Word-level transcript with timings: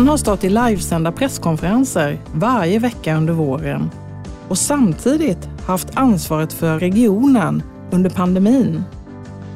Han 0.00 0.08
har 0.08 0.16
stått 0.16 0.44
i 0.44 0.48
livesända 0.48 1.12
presskonferenser 1.12 2.18
varje 2.32 2.78
vecka 2.78 3.16
under 3.16 3.32
våren 3.32 3.90
och 4.48 4.58
samtidigt 4.58 5.48
haft 5.66 5.88
ansvaret 5.94 6.52
för 6.52 6.78
regionen 6.78 7.62
under 7.90 8.10
pandemin. 8.10 8.82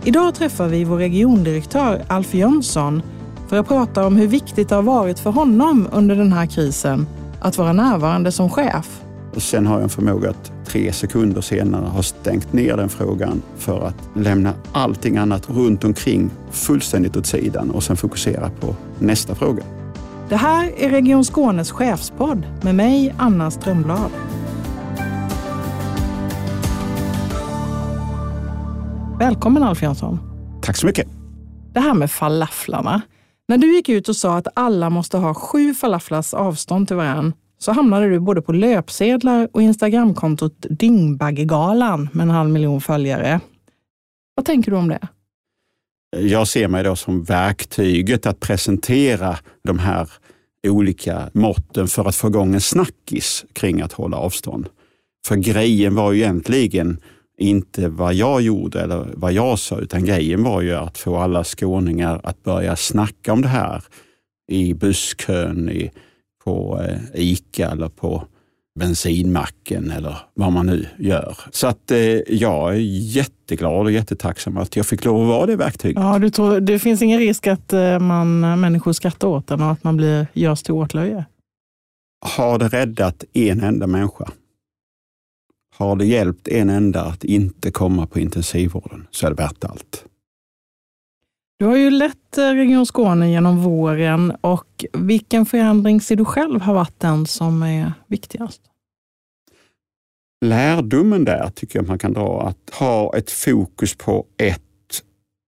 Idag 0.05 0.35
träffar 0.35 0.69
vi 0.69 0.85
vår 0.85 0.97
regiondirektör 0.97 2.05
Alf 2.09 2.35
Jönsson 2.35 3.03
för 3.49 3.57
att 3.57 3.69
prata 3.69 4.07
om 4.07 4.17
hur 4.17 4.27
viktigt 4.27 4.69
det 4.69 4.75
har 4.75 4.83
varit 4.83 5.19
för 5.19 5.31
honom 5.31 5.89
under 5.93 6.17
den 6.17 6.33
här 6.33 6.47
krisen 6.47 7.07
att 7.41 7.59
vara 7.59 7.73
närvarande 7.73 8.33
som 8.33 8.51
chef. 8.51 9.03
Och 9.35 9.43
sen 9.43 9.67
har 9.67 9.75
jag 9.75 9.83
en 9.83 9.89
förmåga 9.89 10.31
att 10.31 10.53
tre 10.67 10.93
sekunder 10.93 11.41
senare 11.41 11.87
ha 11.87 12.03
stängt 12.03 12.53
ner 12.53 12.77
den 12.77 12.89
frågan 12.89 13.43
för 13.59 13.87
att 13.87 14.09
lämna 14.17 14.53
allting 14.73 15.17
annat 15.17 15.51
runt 15.51 15.85
omkring 15.85 16.31
fullständigt 16.51 17.17
åt 17.17 17.27
sidan 17.27 17.71
och 17.71 17.83
sen 17.83 17.97
fokusera 17.97 18.51
på 18.61 18.75
nästa 18.99 19.35
fråga. 19.35 19.63
Det 20.29 20.37
här 20.37 20.73
är 20.77 20.91
Region 20.91 21.25
Skånes 21.25 21.73
chefspodd 21.73 22.47
med 22.63 22.75
mig, 22.75 23.15
Anna 23.19 23.51
Strömblad. 23.51 24.11
Välkommen 29.19 29.63
Alf 29.63 29.83
Jönsson. 29.83 30.19
Tack 30.63 30.77
så 30.77 30.87
mycket. 30.87 31.09
Det 31.75 31.81
här 31.81 31.95
med 31.95 32.11
falaflarna. 32.11 33.03
När 33.49 33.59
du 33.59 33.75
gick 33.75 33.89
ut 33.89 34.09
och 34.09 34.17
sa 34.17 34.37
att 34.37 34.47
alla 34.55 34.91
måste 34.91 35.19
ha 35.19 35.35
sju 35.35 35.75
falaflars 35.75 36.35
avstånd 36.35 36.89
till 36.89 36.97
varandra 36.97 37.37
så 37.59 37.73
hamnade 37.73 38.09
du 38.09 38.21
både 38.21 38.43
på 38.43 38.53
löpsedlar 38.53 39.49
och 39.53 39.63
Instagramkontot 39.63 40.67
Dyngbaggegalan 40.71 42.09
med 42.13 42.23
en 42.23 42.31
halv 42.31 42.51
miljon 42.51 42.81
följare. 42.81 43.41
Vad 44.35 44.47
tänker 44.47 44.71
du 44.71 44.77
om 44.77 44.89
det? 44.89 45.09
Jag 46.21 46.49
ser 46.49 46.69
mig 46.69 46.85
då 46.85 46.97
som 46.97 47.25
verktyget 47.25 48.27
att 48.27 48.41
presentera 48.41 49.39
de 49.65 49.79
här 49.79 50.09
olika 50.67 51.31
måtten 51.33 51.89
för 51.89 52.09
att 52.09 52.17
få 52.17 52.29
igång 52.29 52.55
en 52.55 52.61
snackis 52.61 53.45
kring 53.53 53.81
att 53.81 53.93
hålla 53.93 54.17
avstånd. 54.17 54.69
För 55.27 55.37
grejen 55.37 55.95
var 55.95 56.13
ju 56.13 56.21
egentligen 56.21 57.01
inte 57.39 57.89
vad 57.89 58.15
jag 58.15 58.41
gjorde 58.43 58.81
eller 58.81 59.09
vad 59.15 59.33
jag 59.33 59.59
sa, 59.59 59.79
utan 59.79 60.05
grejen 60.05 60.43
var 60.43 60.61
ju 60.61 60.75
att 60.75 60.99
få 60.99 61.17
alla 61.17 61.45
skåningar 61.45 62.21
att 62.23 62.43
börja 62.43 62.77
snacka 62.77 63.33
om 63.33 63.43
det 63.43 63.49
här 63.49 63.85
i 64.49 64.75
busskön, 64.75 65.71
i, 65.71 65.91
på 66.45 66.83
eh, 66.89 67.21
ICA 67.23 67.71
eller 67.71 67.89
på 67.89 68.25
bensinmacken 68.79 69.91
eller 69.91 70.17
vad 70.35 70.53
man 70.53 70.67
nu 70.67 70.87
gör. 70.99 71.37
Så 71.51 71.67
att 71.67 71.91
eh, 71.91 71.99
jag 72.29 72.75
är 72.75 72.79
jätteglad 73.17 73.87
och 73.87 73.93
jättetacksam 73.93 74.57
att 74.57 74.77
jag 74.77 74.87
fick 74.87 75.05
lov 75.05 75.23
att 75.23 75.29
vara 75.29 75.47
det 75.47 75.57
verktyget. 75.57 76.03
Ja, 76.03 76.19
du 76.19 76.31
tror, 76.31 76.61
det 76.61 76.79
finns 76.79 77.03
ingen 77.03 77.19
risk 77.19 77.47
att 77.47 77.73
eh, 77.73 77.99
man, 77.99 78.41
människor 78.61 78.93
skrattar 78.93 79.29
åt 79.29 79.47
den 79.47 79.63
och 79.63 79.71
att 79.71 79.85
man 79.85 79.97
blir, 79.97 80.27
görs 80.33 80.63
till 80.63 80.75
åtlöje? 80.75 81.25
Har 82.37 82.59
det 82.59 82.69
räddat 82.69 83.25
en 83.33 83.61
enda 83.61 83.87
människa 83.87 84.31
har 85.77 85.97
det 85.97 86.07
hjälpt 86.07 86.49
en 86.49 86.71
enda 86.71 87.03
att 87.03 87.25
inte 87.25 87.71
komma 87.71 88.07
på 88.07 88.21
intensivvården 88.21 89.07
så 89.11 89.27
är 89.27 89.31
det 89.31 89.37
värt 89.43 89.65
allt. 89.65 90.05
Du 91.59 91.65
har 91.65 91.77
ju 91.77 91.91
lett 91.91 92.39
eh, 92.39 92.51
Region 92.51 92.87
Skåne 92.87 93.31
genom 93.31 93.63
våren 93.63 94.33
och 94.41 94.85
vilken 94.93 95.47
förändring 95.47 96.01
ser 96.01 96.17
du 96.17 96.25
själv 96.25 96.61
har 96.61 96.75
varit 96.75 97.01
den 97.01 97.27
som 97.27 97.63
är 97.63 97.93
viktigast? 98.07 98.61
Lärdomen 100.45 101.25
där 101.25 101.51
tycker 101.55 101.79
jag 101.79 101.89
man 101.89 101.99
kan 101.99 102.13
dra 102.13 102.43
att 102.49 102.75
ha 102.75 103.17
ett 103.17 103.31
fokus 103.31 103.95
på 103.95 104.27
ett 104.37 104.61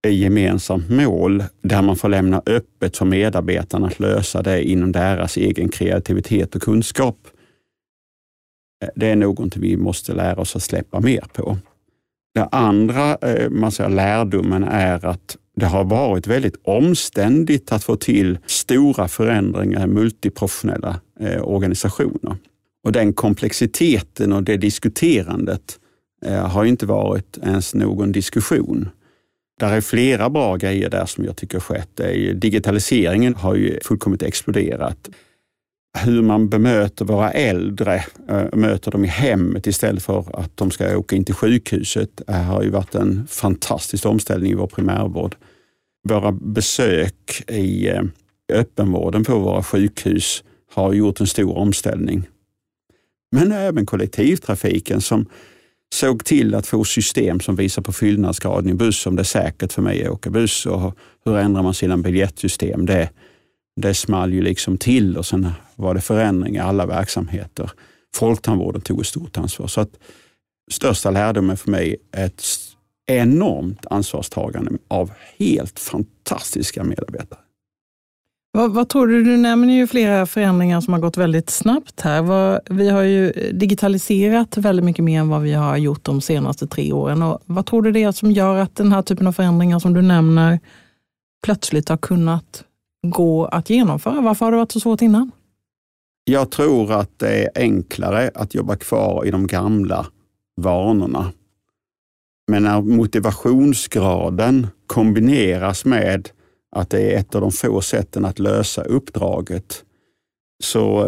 gemensamt 0.09 0.91
mål 0.91 1.45
där 1.63 1.83
man 1.83 1.97
får 1.97 2.09
lämna 2.09 2.43
öppet 2.47 2.97
för 2.97 3.05
medarbetarna 3.05 3.87
att 3.87 4.01
lösa 4.01 4.43
det 4.43 4.65
inom 4.65 4.93
deras 4.93 5.37
egen 5.37 5.69
kreativitet 5.69 6.55
och 6.55 6.63
kunskap. 6.63 7.19
Eh, 8.85 8.89
det 8.97 9.07
är 9.07 9.17
någonting 9.17 9.63
vi 9.63 9.77
måste 9.77 10.13
lära 10.13 10.41
oss 10.41 10.57
att 10.57 10.63
släppa 10.63 11.01
mer 11.01 11.25
på. 11.33 11.59
Den 12.35 12.49
andra 12.53 13.17
eh, 13.17 13.51
man 13.51 13.73
säger, 13.73 13.91
lärdomen 13.91 14.65
är 14.65 15.07
att 15.07 15.37
det 15.57 15.67
har 15.67 15.85
varit 15.85 16.27
väldigt 16.27 16.57
omständigt 16.63 17.73
att 17.73 17.85
få 17.85 17.97
till 17.97 18.39
stora 18.47 19.09
förändringar 19.09 19.85
i 19.85 19.87
multiprofessionella 19.87 21.01
eh, 21.21 21.43
organisationer. 21.43 22.37
Och 22.85 22.93
den 22.93 23.13
komplexiteten 23.13 24.33
och 24.33 24.43
det 24.43 24.57
diskuterandet 24.57 25.79
eh, 26.25 26.49
har 26.49 26.65
inte 26.65 26.87
varit 26.87 27.39
ens 27.43 27.75
någon 27.75 28.13
diskussion. 28.13 28.89
Där 29.61 29.73
är 29.73 29.81
flera 29.81 30.31
bra 30.31 30.57
grejer 30.57 30.91
där 30.91 31.07
som 31.07 31.25
jag 31.25 31.37
tycker 31.37 31.55
har 31.55 31.61
skett. 31.61 32.01
Digitaliseringen 32.41 33.35
har 33.35 33.55
ju 33.55 33.79
fullkomligt 33.85 34.23
exploderat 34.23 35.09
hur 35.97 36.23
man 36.23 36.49
bemöter 36.49 37.05
våra 37.05 37.31
äldre, 37.31 38.05
eh, 38.29 38.45
möter 38.53 38.91
dem 38.91 39.05
i 39.05 39.09
hemmet 39.09 39.67
istället 39.67 40.03
för 40.03 40.41
att 40.41 40.57
de 40.57 40.71
ska 40.71 40.97
åka 40.97 41.17
in 41.17 41.25
till 41.25 41.35
sjukhuset 41.35 42.11
det 42.27 42.33
har 42.33 42.63
ju 42.63 42.71
varit 42.71 42.95
en 42.95 43.27
fantastisk 43.27 44.07
omställning 44.07 44.53
i 44.53 44.55
vår 44.55 44.67
primärvård. 44.67 45.35
Våra 46.09 46.33
besök 46.33 47.43
i 47.49 47.89
eh, 47.89 48.03
öppenvården 48.53 49.25
på 49.25 49.39
våra 49.39 49.63
sjukhus 49.63 50.45
har 50.75 50.93
gjort 50.93 51.21
en 51.21 51.27
stor 51.27 51.59
omställning. 51.59 52.29
Men 53.33 53.53
även 53.53 53.87
kollektivtrafiken 53.87 55.01
som 55.01 55.27
såg 55.95 56.25
till 56.25 56.55
att 56.55 56.67
få 56.67 56.85
system 56.85 57.41
som 57.41 57.57
visar 57.57 57.83
på 57.83 57.93
fyllnadsgraden 57.93 58.71
i 58.71 58.75
buss, 58.75 59.07
om 59.07 59.17
det 59.17 59.23
är 59.23 59.25
säkert 59.25 59.73
för 59.73 59.83
mig 59.83 60.05
att 60.05 60.11
åka 60.11 60.31
buss 60.31 60.67
och 60.67 60.99
hur 61.25 61.37
ändrar 61.37 61.63
man 61.63 61.75
sina 61.75 61.97
biljettsystem. 61.97 62.87
Det, 62.87 63.11
det 63.77 63.95
small 63.95 64.33
ju 64.33 64.43
liksom 64.43 64.79
till 64.79 65.17
och 65.17 65.27
sen 65.27 65.49
var 65.77 65.95
det 65.95 66.01
förändring 66.01 66.57
i 66.57 66.59
alla 66.59 66.87
verksamheter. 66.87 67.71
Folktandvården 68.15 68.81
tog 68.81 69.01
ett 69.01 69.07
stort 69.07 69.39
ansvar. 69.39 69.67
Så 69.67 69.81
att 69.81 69.99
största 70.71 71.11
lärdomen 71.11 71.57
för 71.57 71.71
mig 71.71 71.97
är 72.13 72.27
ett 72.27 72.43
enormt 73.07 73.87
ansvarstagande 73.91 74.71
av 74.89 75.11
helt 75.39 75.79
fantastiska 75.79 76.85
medarbetare. 76.85 77.39
Vad, 78.53 78.75
vad, 78.75 78.89
tror 78.89 79.07
du? 79.07 79.25
Du 79.25 79.37
nämner 79.37 79.75
ju 79.75 79.87
flera 79.87 80.27
förändringar 80.27 80.81
som 80.81 80.93
har 80.93 81.01
gått 81.01 81.17
väldigt 81.17 81.51
snabbt 81.51 82.01
här. 82.01 82.23
Vad, 82.23 82.61
vi 82.71 82.89
har 82.89 83.03
ju 83.03 83.33
digitaliserat 83.53 84.57
väldigt 84.57 84.85
mycket 84.85 85.05
mer 85.05 85.21
än 85.21 85.29
vad 85.29 85.43
vi 85.43 85.53
har 85.53 85.77
gjort 85.77 86.05
de 86.05 86.21
senaste 86.21 86.67
tre 86.67 86.93
åren. 86.93 87.23
Och 87.23 87.43
vad 87.47 87.67
tror 87.67 87.83
du 87.83 87.93
det 87.93 88.03
är 88.03 88.13
som 88.13 88.33
gör 88.33 88.57
att 88.57 88.77
den 88.77 88.93
här 88.93 89.03
typen 89.03 89.27
av 89.27 89.33
förändringar 89.33 89.79
som 89.79 89.95
du 89.95 90.03
nämner 90.03 90.61
plötsligt 91.45 91.89
har 91.89 91.97
kunnat 91.97 92.65
gå 93.11 93.45
att 93.45 93.71
genomföra? 93.71 94.21
Varför 94.21 94.45
har 94.45 94.53
det 94.53 94.59
varit 94.59 94.73
så 94.73 94.81
svårt 94.81 95.03
innan? 95.03 95.31
Jag 96.25 96.51
tror 96.51 96.93
att 96.93 97.19
det 97.19 97.45
är 97.45 97.51
enklare 97.55 98.31
att 98.35 98.55
jobba 98.55 98.77
kvar 98.77 99.27
i 99.27 99.31
de 99.31 99.47
gamla 99.47 100.07
vanorna. 100.57 101.33
Men 102.51 102.63
när 102.63 102.81
motivationsgraden 102.81 104.67
kombineras 104.87 105.85
med 105.85 106.29
att 106.77 106.91
det 106.91 107.01
är 107.01 107.19
ett 107.19 107.35
av 107.35 107.41
de 107.41 107.53
få 107.53 107.81
sätten 107.81 108.25
att 108.25 108.39
lösa 108.39 108.83
uppdraget. 108.83 109.85
Så 110.65 111.07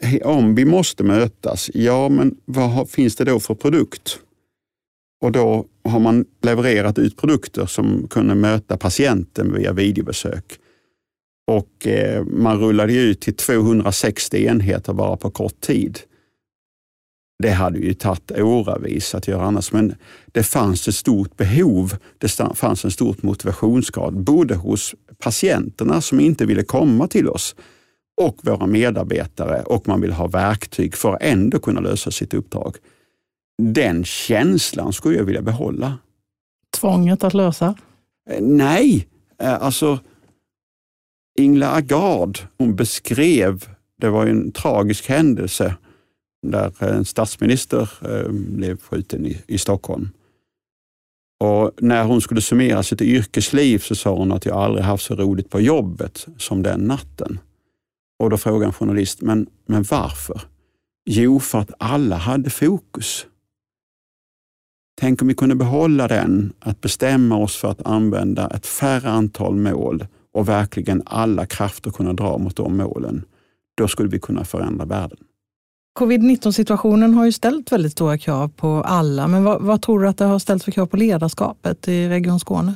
eh, 0.00 0.20
om 0.24 0.54
vi 0.54 0.64
måste 0.64 1.04
mötas, 1.04 1.70
ja 1.74 2.08
men 2.08 2.36
vad 2.44 2.90
finns 2.90 3.16
det 3.16 3.24
då 3.24 3.40
för 3.40 3.54
produkt? 3.54 4.18
Och 5.22 5.32
då 5.32 5.66
har 5.84 6.00
man 6.00 6.24
levererat 6.42 6.98
ut 6.98 7.16
produkter 7.16 7.66
som 7.66 8.06
kunde 8.10 8.34
möta 8.34 8.76
patienten 8.76 9.54
via 9.54 9.72
videobesök. 9.72 10.58
Och 11.46 11.86
eh, 11.86 12.24
man 12.24 12.58
rullade 12.58 12.94
ut 12.94 13.20
till 13.20 13.36
260 13.36 14.46
enheter 14.46 14.92
bara 14.92 15.16
på 15.16 15.30
kort 15.30 15.60
tid. 15.60 15.98
Det 17.42 17.50
hade 17.50 17.78
ju 17.78 17.94
tagit 17.94 18.30
åravis 18.30 19.14
att 19.14 19.28
göra 19.28 19.42
annars, 19.42 19.72
men 19.72 19.94
det 20.26 20.42
fanns 20.42 20.88
ett 20.88 20.94
stort 20.94 21.36
behov. 21.36 21.96
Det 22.18 22.28
fanns 22.54 22.84
en 22.84 22.90
stor 22.90 23.16
motivationsgrad, 23.20 24.24
både 24.24 24.54
hos 24.54 24.94
patienterna 25.18 26.00
som 26.00 26.20
inte 26.20 26.46
ville 26.46 26.62
komma 26.62 27.08
till 27.08 27.28
oss 27.28 27.54
och 28.20 28.38
våra 28.42 28.66
medarbetare 28.66 29.62
och 29.62 29.88
man 29.88 30.00
vill 30.00 30.12
ha 30.12 30.26
verktyg 30.26 30.94
för 30.94 31.12
att 31.12 31.22
ändå 31.22 31.58
kunna 31.58 31.80
lösa 31.80 32.10
sitt 32.10 32.34
uppdrag. 32.34 32.76
Den 33.62 34.04
känslan 34.04 34.92
skulle 34.92 35.16
jag 35.16 35.24
vilja 35.24 35.42
behålla. 35.42 35.98
Tvånget 36.80 37.24
att 37.24 37.34
lösa? 37.34 37.74
Eh, 38.30 38.40
nej, 38.40 39.08
eh, 39.42 39.62
alltså 39.62 39.98
Ingela 41.42 41.72
Agard, 41.72 42.38
hon 42.58 42.76
beskrev, 42.76 43.64
det 44.00 44.10
var 44.10 44.26
en 44.26 44.52
tragisk 44.52 45.08
händelse 45.08 45.76
där 46.46 46.82
en 46.84 47.04
statsminister 47.04 47.90
eh, 48.02 48.32
blev 48.32 48.80
skjuten 48.80 49.26
i, 49.26 49.42
i 49.46 49.58
Stockholm. 49.58 50.08
Och 51.40 51.72
när 51.80 52.04
hon 52.04 52.20
skulle 52.20 52.40
summera 52.40 52.82
sitt 52.82 53.00
yrkesliv 53.00 53.78
så 53.78 53.94
sa 53.94 54.16
hon 54.16 54.32
att 54.32 54.46
jag 54.46 54.56
aldrig 54.56 54.84
haft 54.84 55.04
så 55.04 55.14
roligt 55.14 55.50
på 55.50 55.60
jobbet 55.60 56.26
som 56.36 56.62
den 56.62 56.80
natten. 56.80 57.38
Och 58.18 58.30
då 58.30 58.36
frågade 58.36 58.66
en 58.66 58.72
journalist, 58.72 59.22
men, 59.22 59.46
men 59.66 59.82
varför? 59.82 60.40
Jo, 61.04 61.40
för 61.40 61.58
att 61.58 61.70
alla 61.78 62.16
hade 62.16 62.50
fokus. 62.50 63.26
Tänk 65.00 65.22
om 65.22 65.28
vi 65.28 65.34
kunde 65.34 65.54
behålla 65.54 66.08
den, 66.08 66.52
att 66.58 66.80
bestämma 66.80 67.36
oss 67.36 67.56
för 67.56 67.70
att 67.70 67.86
använda 67.86 68.48
ett 68.48 68.66
färre 68.66 69.10
antal 69.10 69.54
mål 69.54 70.06
och 70.32 70.48
verkligen 70.48 71.02
alla 71.06 71.46
krafter 71.46 71.90
kunna 71.90 72.12
dra 72.12 72.38
mot 72.38 72.56
de 72.56 72.76
målen, 72.76 73.24
då 73.74 73.88
skulle 73.88 74.08
vi 74.08 74.18
kunna 74.18 74.44
förändra 74.44 74.84
världen. 74.84 75.18
Covid-19 75.98 76.52
situationen 76.52 77.14
har 77.14 77.24
ju 77.24 77.32
ställt 77.32 77.72
väldigt 77.72 77.92
stora 77.92 78.18
krav 78.18 78.48
på 78.48 78.68
alla, 78.68 79.28
men 79.28 79.44
vad, 79.44 79.62
vad, 79.62 79.82
tror 79.82 80.00
du 80.00 80.08
att 80.08 80.18
det 80.18 80.24
har 80.24 80.38
ställt 80.38 80.64
för 80.64 80.72
krav 80.72 80.86
på 80.86 80.96
ledarskapet 80.96 81.88
i 81.88 82.08
Region 82.08 82.40
Skåne? 82.40 82.74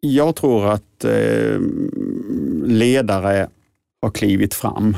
Jag 0.00 0.36
tror 0.36 0.66
att 0.66 1.04
eh, 1.04 1.60
ledare 2.64 3.48
har 4.02 4.10
klivit 4.10 4.54
fram. 4.54 4.96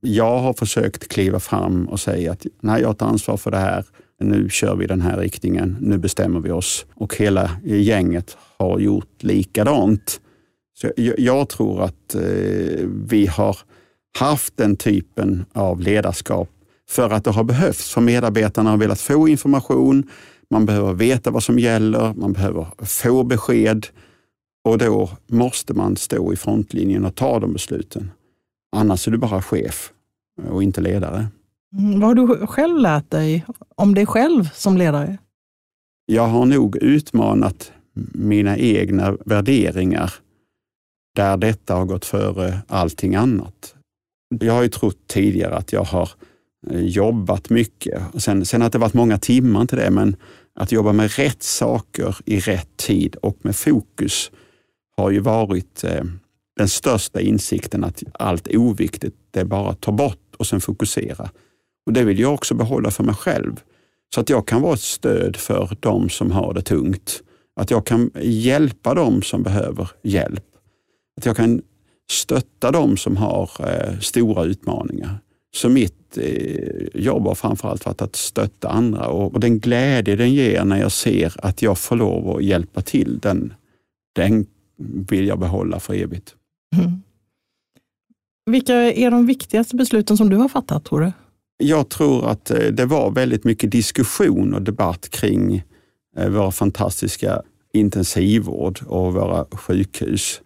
Jag 0.00 0.38
har 0.38 0.52
försökt 0.52 1.08
kliva 1.08 1.40
fram 1.40 1.88
och 1.88 2.00
säga 2.00 2.32
att 2.32 2.46
nej, 2.60 2.82
jag 2.82 2.98
tar 2.98 3.06
ansvar 3.06 3.36
för 3.36 3.50
det 3.50 3.58
här. 3.58 3.84
Nu 4.20 4.48
kör 4.50 4.76
vi 4.76 4.86
den 4.86 5.00
här 5.00 5.18
riktningen. 5.18 5.76
Nu 5.80 5.98
bestämmer 5.98 6.40
vi 6.40 6.50
oss. 6.50 6.86
Och 6.94 7.16
hela 7.16 7.50
gänget 7.64 8.36
har 8.58 8.78
gjort 8.78 9.22
likadant. 9.22 10.20
Så 10.74 10.90
jag, 10.96 11.18
jag 11.18 11.48
tror 11.48 11.82
att 11.82 12.14
eh, 12.14 12.86
vi 13.06 13.26
har 13.26 13.56
haft 14.18 14.56
den 14.56 14.76
typen 14.76 15.44
av 15.52 15.80
ledarskap 15.80 16.48
för 16.88 17.10
att 17.10 17.24
det 17.24 17.30
har 17.30 17.44
behövts. 17.44 17.90
För 17.94 18.00
medarbetarna 18.00 18.70
har 18.70 18.76
velat 18.76 19.00
få 19.00 19.28
information, 19.28 20.10
man 20.50 20.66
behöver 20.66 20.92
veta 20.92 21.30
vad 21.30 21.42
som 21.42 21.58
gäller, 21.58 22.14
man 22.14 22.32
behöver 22.32 22.66
få 22.84 23.24
besked 23.24 23.86
och 24.64 24.78
då 24.78 25.10
måste 25.26 25.74
man 25.74 25.96
stå 25.96 26.32
i 26.32 26.36
frontlinjen 26.36 27.04
och 27.04 27.14
ta 27.14 27.38
de 27.38 27.52
besluten. 27.52 28.10
Annars 28.76 29.08
är 29.08 29.12
du 29.12 29.18
bara 29.18 29.42
chef 29.42 29.92
och 30.50 30.62
inte 30.62 30.80
ledare. 30.80 31.26
Mm, 31.78 32.00
vad 32.00 32.08
har 32.08 32.14
du 32.14 32.46
själv 32.46 32.78
lärt 32.78 33.10
dig 33.10 33.44
om 33.76 33.94
dig 33.94 34.06
själv 34.06 34.48
som 34.54 34.76
ledare? 34.76 35.18
Jag 36.06 36.26
har 36.26 36.46
nog 36.46 36.76
utmanat 36.76 37.72
mina 38.12 38.56
egna 38.58 39.16
värderingar 39.24 40.14
där 41.14 41.36
detta 41.36 41.74
har 41.74 41.84
gått 41.84 42.04
före 42.04 42.58
allting 42.68 43.14
annat. 43.14 43.74
Jag 44.40 44.52
har 44.52 44.62
ju 44.62 44.68
trott 44.68 44.98
tidigare 45.06 45.56
att 45.56 45.72
jag 45.72 45.84
har 45.84 46.10
eh, 46.70 46.80
jobbat 46.80 47.50
mycket. 47.50 48.02
Sen, 48.18 48.46
sen 48.46 48.62
att 48.62 48.72
det 48.72 48.78
varit 48.78 48.94
många 48.94 49.18
timmar 49.18 49.66
till 49.66 49.78
det, 49.78 49.90
men 49.90 50.16
att 50.54 50.72
jobba 50.72 50.92
med 50.92 51.16
rätt 51.16 51.42
saker 51.42 52.16
i 52.24 52.40
rätt 52.40 52.76
tid 52.76 53.16
och 53.16 53.36
med 53.42 53.56
fokus 53.56 54.30
har 54.96 55.10
ju 55.10 55.20
varit 55.20 55.84
eh, 55.84 56.04
den 56.56 56.68
största 56.68 57.20
insikten 57.20 57.84
att 57.84 58.02
allt 58.12 58.48
oviktigt, 58.54 59.16
det 59.30 59.40
är 59.40 59.44
bara 59.44 59.70
att 59.70 59.80
ta 59.80 59.92
bort 59.92 60.34
och 60.36 60.46
sen 60.46 60.60
fokusera. 60.60 61.30
Och 61.86 61.92
Det 61.92 62.04
vill 62.04 62.20
jag 62.20 62.34
också 62.34 62.54
behålla 62.54 62.90
för 62.90 63.04
mig 63.04 63.14
själv. 63.14 63.60
Så 64.14 64.20
att 64.20 64.30
jag 64.30 64.46
kan 64.46 64.62
vara 64.62 64.74
ett 64.74 64.80
stöd 64.80 65.36
för 65.36 65.76
de 65.80 66.08
som 66.08 66.30
har 66.30 66.54
det 66.54 66.62
tungt. 66.62 67.22
Att 67.60 67.70
jag 67.70 67.86
kan 67.86 68.10
hjälpa 68.22 68.94
de 68.94 69.22
som 69.22 69.42
behöver 69.42 69.90
hjälp. 70.02 70.44
Att 71.16 71.26
jag 71.26 71.36
kan 71.36 71.62
stötta 72.10 72.70
de 72.70 72.96
som 72.96 73.16
har 73.16 73.50
eh, 73.58 73.98
stora 73.98 74.44
utmaningar. 74.44 75.18
Så 75.54 75.68
mitt 75.68 76.18
eh, 76.18 77.02
jobb 77.02 77.26
har 77.26 77.34
framförallt 77.34 77.86
varit 77.86 78.02
att 78.02 78.16
stötta 78.16 78.68
andra 78.68 79.06
och, 79.06 79.34
och, 79.34 79.40
den 79.40 79.60
glädje 79.60 80.16
den 80.16 80.34
ger 80.34 80.64
när 80.64 80.80
jag 80.80 80.92
ser 80.92 81.34
att 81.38 81.62
jag 81.62 81.78
får 81.78 81.96
lov 81.96 82.36
att 82.36 82.44
hjälpa 82.44 82.80
till, 82.80 83.18
den, 83.18 83.54
den 84.14 84.46
vill 85.10 85.26
jag 85.26 85.38
behålla 85.38 85.80
för 85.80 85.94
evigt. 85.94 86.34
Mm. 86.76 87.02
Vilka 88.50 88.74
är 88.74 89.10
de 89.10 89.26
viktigaste 89.26 89.76
besluten 89.76 90.16
som 90.16 90.30
du 90.30 90.36
har 90.36 90.48
fattat, 90.48 90.84
tror 90.84 91.00
du? 91.00 91.12
Jag 91.56 91.88
tror 91.88 92.28
att 92.28 92.50
eh, 92.50 92.58
det 92.58 92.86
var 92.86 93.10
väldigt 93.10 93.44
mycket 93.44 93.70
diskussion 93.70 94.54
och 94.54 94.62
debatt 94.62 95.08
kring 95.08 95.64
eh, 96.16 96.28
våra 96.28 96.50
fantastiska 96.50 97.42
intensivvård 97.72 98.80
och 98.86 99.14
våra 99.14 99.44
sjukhus. 99.44 100.40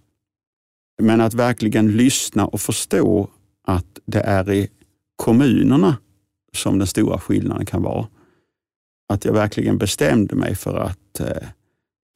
Men 1.03 1.21
att 1.21 1.35
verkligen 1.35 1.97
lyssna 1.97 2.47
och 2.47 2.61
förstå 2.61 3.31
att 3.67 3.99
det 4.07 4.21
är 4.21 4.53
i 4.53 4.69
kommunerna 5.17 5.97
som 6.53 6.79
den 6.79 6.87
stora 6.87 7.19
skillnaden 7.19 7.67
kan 7.67 7.83
vara. 7.83 8.09
Att 9.13 9.25
jag 9.25 9.33
verkligen 9.33 9.79
bestämde 9.79 10.35
mig 10.35 10.55
för 10.55 10.77
att 10.77 11.21
eh, 11.21 11.49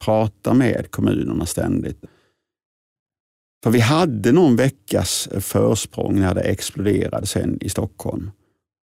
prata 0.05 0.53
med 0.53 0.91
kommunerna 0.91 1.45
ständigt. 1.45 2.05
För 3.63 3.71
vi 3.71 3.79
hade 3.79 4.31
någon 4.31 4.55
veckas 4.55 5.27
eh, 5.27 5.39
försprång 5.39 6.19
när 6.19 6.35
det 6.35 6.41
exploderade 6.41 7.25
sen 7.25 7.57
i 7.61 7.69
Stockholm. 7.69 8.31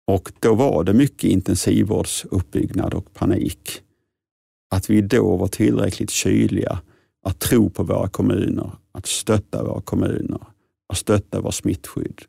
Och 0.07 0.31
då 0.39 0.55
var 0.55 0.83
det 0.83 0.93
mycket 0.93 1.23
intensivvårdsuppbyggnad 1.23 2.93
och 2.93 3.13
panik. 3.13 3.81
Att 4.75 4.89
vi 4.89 5.01
då 5.01 5.35
var 5.35 5.47
tillräckligt 5.47 6.09
kyliga 6.09 6.81
att 7.23 7.39
tro 7.39 7.69
på 7.69 7.83
våra 7.83 8.07
kommuner, 8.07 8.71
att 8.91 9.05
stötta 9.05 9.63
våra 9.63 9.81
kommuner, 9.81 10.41
att 10.89 10.97
stötta 10.97 11.41
vårt 11.41 11.53
smittskydd. 11.53 12.21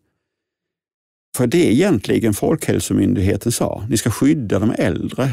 För 1.36 1.46
det 1.46 1.68
är 1.68 1.70
egentligen 1.70 2.34
Folkhälsomyndigheten 2.34 3.52
sa, 3.52 3.86
ni 3.88 3.96
ska 3.96 4.10
skydda 4.10 4.58
de 4.58 4.70
äldre. 4.70 5.30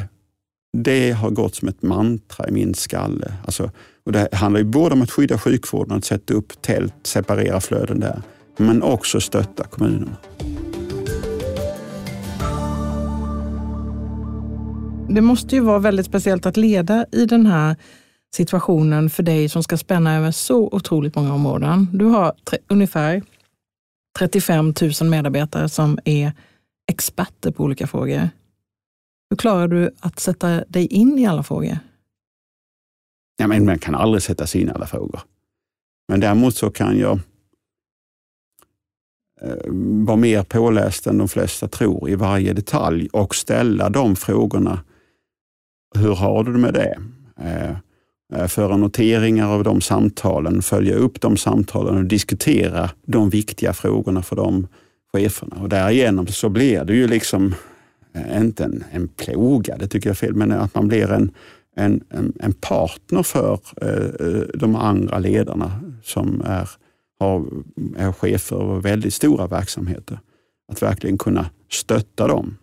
Det 0.77 1.11
har 1.11 1.29
gått 1.29 1.55
som 1.55 1.67
ett 1.67 1.81
mantra 1.81 2.47
i 2.47 2.51
min 2.51 2.73
skalle. 2.73 3.33
Alltså, 3.45 3.71
och 4.05 4.11
det 4.11 4.29
handlar 4.33 4.59
ju 4.59 4.65
både 4.65 4.93
om 4.93 5.01
att 5.01 5.11
skydda 5.11 5.37
sjukvården, 5.37 5.97
att 5.97 6.05
sätta 6.05 6.33
upp 6.33 6.61
tält, 6.61 6.93
separera 7.03 7.61
flöden 7.61 7.99
där, 7.99 8.21
men 8.57 8.83
också 8.83 9.21
stötta 9.21 9.63
kommunerna. 9.63 10.17
Det 15.09 15.21
måste 15.21 15.55
ju 15.55 15.61
vara 15.61 15.79
väldigt 15.79 16.05
speciellt 16.05 16.45
att 16.45 16.57
leda 16.57 17.05
i 17.11 17.25
den 17.25 17.45
här 17.45 17.75
situationen 18.35 19.09
för 19.09 19.23
dig 19.23 19.49
som 19.49 19.63
ska 19.63 19.77
spänna 19.77 20.17
över 20.17 20.31
så 20.31 20.69
otroligt 20.71 21.15
många 21.15 21.33
områden. 21.33 21.87
Du 21.93 22.05
har 22.05 22.33
ungefär 22.67 23.23
35 24.19 24.73
000 25.01 25.09
medarbetare 25.09 25.69
som 25.69 25.99
är 26.05 26.33
experter 26.91 27.51
på 27.51 27.63
olika 27.63 27.87
frågor. 27.87 28.29
Hur 29.29 29.37
klarar 29.37 29.67
du 29.67 29.95
att 29.99 30.19
sätta 30.19 30.63
dig 30.65 30.85
in 30.85 31.19
i 31.19 31.25
alla 31.25 31.43
frågor? 31.43 31.77
Ja, 33.37 33.47
men 33.47 33.65
man 33.65 33.79
kan 33.79 33.95
aldrig 33.95 34.23
sätta 34.23 34.47
sig 34.47 34.61
in 34.61 34.67
i 34.67 34.71
alla 34.71 34.87
frågor. 34.87 35.21
Men 36.07 36.19
däremot 36.19 36.55
så 36.55 36.69
kan 36.69 36.97
jag 36.97 37.19
eh, 39.41 39.55
vara 40.05 40.17
mer 40.17 40.43
påläst 40.43 41.07
än 41.07 41.17
de 41.17 41.27
flesta 41.27 41.67
tror 41.67 42.09
i 42.09 42.15
varje 42.15 42.53
detalj 42.53 43.09
och 43.13 43.35
ställa 43.35 43.89
de 43.89 44.15
frågorna. 44.15 44.83
Hur 45.95 46.15
har 46.15 46.43
du 46.43 46.53
det 46.53 46.59
med 46.59 46.73
det? 46.73 47.00
Eh, 47.38 47.77
Eh, 48.31 48.47
föra 48.47 48.77
noteringar 48.77 49.47
av 49.47 49.63
de 49.63 49.81
samtalen, 49.81 50.61
följa 50.61 50.95
upp 50.95 51.21
de 51.21 51.38
samtalen 51.38 51.97
och 51.97 52.05
diskutera 52.05 52.89
de 53.05 53.29
viktiga 53.29 53.73
frågorna 53.73 54.21
för 54.21 54.35
de 54.35 54.67
cheferna. 55.13 55.55
Och 55.61 55.69
därigenom 55.69 56.27
så 56.27 56.50
blir 56.50 56.83
det 56.83 56.93
ju 56.93 57.07
liksom 57.07 57.55
eh, 58.13 58.41
inte 58.41 58.63
en, 58.63 58.83
en 58.91 59.07
plåga, 59.07 59.77
det 59.77 59.88
tycker 59.88 60.09
jag 60.09 60.13
är 60.13 60.17
fel, 60.17 60.33
men 60.33 60.51
att 60.51 60.75
man 60.75 60.88
blir 60.88 61.11
en, 61.11 61.31
en, 61.75 62.03
en 62.39 62.53
partner 62.53 63.23
för 63.23 63.59
eh, 63.81 64.59
de 64.59 64.75
andra 64.75 65.19
ledarna 65.19 65.81
som 66.03 66.41
är, 66.45 66.69
har, 67.19 67.45
är 67.97 68.11
chefer 68.11 68.55
och 68.55 68.85
väldigt 68.85 69.13
stora 69.13 69.47
verksamheter. 69.47 70.19
Att 70.71 70.81
verkligen 70.81 71.17
kunna 71.17 71.45
stötta 71.71 72.27
dem. 72.27 72.57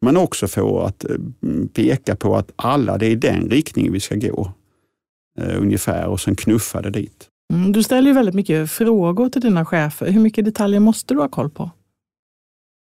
Men 0.00 0.16
också 0.16 0.48
få 0.48 0.80
att 0.80 1.04
peka 1.72 2.16
på 2.16 2.36
att 2.36 2.52
alla, 2.56 2.98
det 2.98 3.06
är 3.06 3.16
den 3.16 3.50
riktningen 3.50 3.92
vi 3.92 4.00
ska 4.00 4.14
gå 4.14 4.52
ungefär 5.40 6.06
och 6.06 6.20
sen 6.20 6.36
knuffa 6.36 6.82
det 6.82 6.90
dit. 6.90 7.28
Mm, 7.52 7.72
du 7.72 7.82
ställer 7.82 8.08
ju 8.08 8.14
väldigt 8.14 8.34
mycket 8.34 8.70
frågor 8.70 9.28
till 9.28 9.40
dina 9.40 9.64
chefer. 9.64 10.10
Hur 10.10 10.20
mycket 10.20 10.44
detaljer 10.44 10.80
måste 10.80 11.14
du 11.14 11.20
ha 11.20 11.28
koll 11.28 11.50
på? 11.50 11.70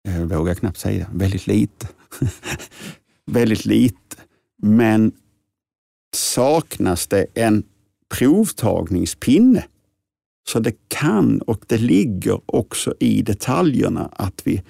Jag 0.04 0.25
vågar 0.25 0.56
knappt 0.56 0.78
säga. 0.78 1.08
Väldigt 1.14 1.48
lite. 1.48 1.88
väldigt 3.32 3.66
lite. 3.66 4.16
Men 4.64 5.12
saknas 6.16 7.08
det 7.08 7.25
en 7.34 7.64
provtagningspinne 8.18 9.66
så 10.48 10.60
det 10.60 10.74
kan 10.88 11.42
och 11.42 11.66
det 11.68 11.78
ligger 11.78 12.42
också 12.46 12.94
i 13.00 13.22
detaljerna 13.22 14.10
att 14.14 14.42
vi 14.44 14.62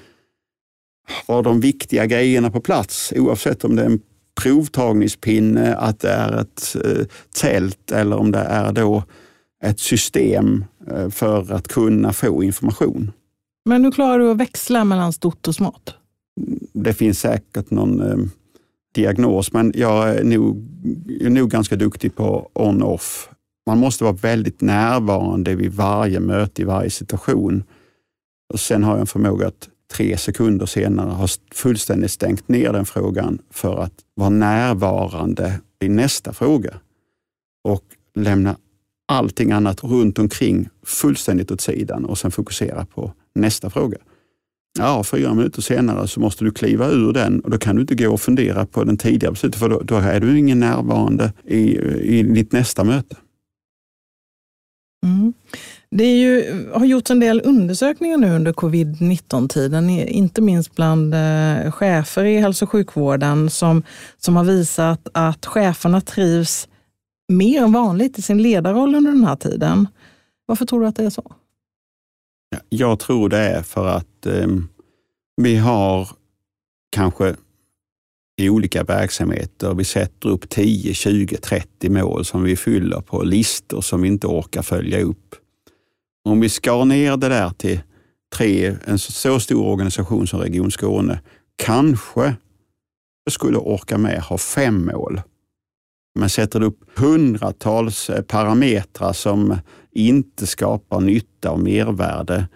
har 1.27 1.43
de 1.43 1.59
viktiga 1.59 2.05
grejerna 2.05 2.51
på 2.51 2.61
plats 2.61 3.13
oavsett 3.15 3.63
om 3.63 3.75
det 3.75 3.81
är 3.81 3.85
en 3.85 4.01
provtagningspinne, 4.41 5.75
att 5.75 5.99
det 5.99 6.09
är 6.09 6.41
ett 6.41 6.75
eh, 6.85 7.05
tält 7.41 7.91
eller 7.91 8.17
om 8.17 8.31
det 8.31 8.39
är 8.39 8.71
då 8.71 9.03
ett 9.63 9.79
system 9.79 10.65
eh, 10.91 11.09
för 11.09 11.53
att 11.53 11.67
kunna 11.67 12.13
få 12.13 12.43
information. 12.43 13.11
Men 13.65 13.83
hur 13.83 13.91
klarar 13.91 14.19
du 14.19 14.31
att 14.31 14.37
växla 14.37 14.83
mellan 14.83 15.13
stort 15.13 15.47
och 15.47 15.55
smått? 15.55 15.95
Det 16.73 16.93
finns 16.93 17.19
säkert 17.19 17.71
någon 17.71 18.01
eh, 18.01 18.17
diagnos, 18.95 19.53
men 19.53 19.73
jag 19.75 20.09
är 20.09 20.23
nog, 20.23 20.67
är 21.21 21.29
nog 21.29 21.49
ganska 21.49 21.75
duktig 21.75 22.15
på 22.15 22.49
on-off. 22.53 23.29
Man 23.67 23.77
måste 23.77 24.03
vara 24.03 24.13
väldigt 24.13 24.61
närvarande 24.61 25.55
vid 25.55 25.73
varje 25.73 26.19
möte, 26.19 26.61
i 26.61 26.65
varje 26.65 26.89
situation. 26.89 27.63
Och 28.53 28.59
Sen 28.59 28.83
har 28.83 28.91
jag 28.91 28.99
en 28.99 29.07
förmåga 29.07 29.47
att 29.47 29.69
tre 29.95 30.17
sekunder 30.17 30.65
senare 30.65 31.09
har 31.11 31.29
fullständigt 31.53 32.11
stängt 32.11 32.47
ner 32.47 32.73
den 32.73 32.85
frågan 32.85 33.39
för 33.49 33.83
att 33.83 33.93
vara 34.15 34.29
närvarande 34.29 35.59
i 35.81 35.89
nästa 35.89 36.33
fråga 36.33 36.79
och 37.63 37.83
lämna 38.15 38.57
allting 39.07 39.51
annat 39.51 39.83
runt 39.83 40.19
omkring 40.19 40.69
fullständigt 40.83 41.51
åt 41.51 41.61
sidan 41.61 42.05
och 42.05 42.17
sen 42.17 42.31
fokusera 42.31 42.85
på 42.85 43.13
nästa 43.35 43.69
fråga. 43.69 43.97
Ja, 44.79 45.03
fyra 45.03 45.33
minuter 45.33 45.61
senare 45.61 46.07
så 46.07 46.19
måste 46.19 46.45
du 46.45 46.51
kliva 46.51 46.89
ur 46.89 47.13
den 47.13 47.39
och 47.39 47.49
då 47.49 47.57
kan 47.57 47.75
du 47.75 47.81
inte 47.81 47.95
gå 47.95 48.13
och 48.13 48.21
fundera 48.21 48.65
på 48.65 48.83
den 48.83 48.97
tidigare 48.97 49.31
beslutet 49.31 49.59
för 49.59 49.69
då, 49.69 49.81
då 49.81 49.95
är 49.95 50.19
du 50.19 50.39
ingen 50.39 50.59
närvarande 50.59 51.33
i, 51.43 51.77
i 52.19 52.23
ditt 52.23 52.51
nästa 52.51 52.83
möte. 52.83 53.15
Mm. 55.05 55.33
Det 55.89 56.03
är 56.03 56.17
ju, 56.17 56.65
har 56.73 56.85
gjorts 56.85 57.11
en 57.11 57.19
del 57.19 57.41
undersökningar 57.45 58.17
nu 58.17 58.35
under 58.35 58.53
covid-19-tiden, 58.53 59.89
inte 59.89 60.41
minst 60.41 60.75
bland 60.75 61.13
eh, 61.13 61.71
chefer 61.71 62.25
i 62.25 62.37
hälso 62.37 62.65
och 62.65 62.71
sjukvården, 62.71 63.49
som, 63.49 63.83
som 64.17 64.35
har 64.35 64.43
visat 64.43 65.07
att 65.13 65.45
cheferna 65.45 66.01
trivs 66.01 66.67
mer 67.27 67.63
än 67.63 67.71
vanligt 67.71 68.19
i 68.19 68.21
sin 68.21 68.41
ledarroll 68.41 68.95
under 68.95 69.11
den 69.11 69.23
här 69.23 69.35
tiden. 69.35 69.87
Varför 70.45 70.65
tror 70.65 70.81
du 70.81 70.87
att 70.87 70.95
det 70.95 71.05
är 71.05 71.09
så? 71.09 71.31
Jag 72.69 72.99
tror 72.99 73.29
det 73.29 73.37
är 73.37 73.61
för 73.61 73.87
att 73.87 74.25
eh, 74.25 74.47
vi 75.41 75.55
har 75.55 76.09
kanske 76.91 77.35
i 78.37 78.49
olika 78.49 78.83
verksamheter. 78.83 79.73
Vi 79.73 79.83
sätter 79.83 80.29
upp 80.29 80.49
10, 80.49 80.93
20, 80.93 81.37
30 81.37 81.89
mål 81.89 82.25
som 82.25 82.43
vi 82.43 82.55
fyller 82.55 83.01
på 83.01 83.23
listor 83.23 83.81
som 83.81 84.01
vi 84.01 84.07
inte 84.07 84.27
orkar 84.27 84.61
följa 84.61 85.01
upp. 85.01 85.35
Om 86.25 86.39
vi 86.39 86.49
skar 86.49 86.85
ner 86.85 87.17
det 87.17 87.29
där 87.29 87.49
till 87.49 87.79
tre, 88.35 88.75
en 88.85 88.99
så 88.99 89.39
stor 89.39 89.65
organisation 89.65 90.27
som 90.27 90.39
Region 90.39 90.71
Skåne, 90.71 91.19
kanske 91.55 92.35
skulle 93.29 93.57
orka 93.57 93.97
med 93.97 94.21
ha 94.21 94.37
fem 94.37 94.85
mål. 94.93 95.21
Men 96.19 96.29
sätter 96.29 96.63
upp 96.63 96.79
hundratals 96.95 98.09
eh, 98.09 98.21
parametrar 98.21 99.13
som 99.13 99.55
inte 99.91 100.47
skapar 100.47 100.99
nytta 100.99 101.51
och 101.51 101.59
mervärde, 101.59 102.47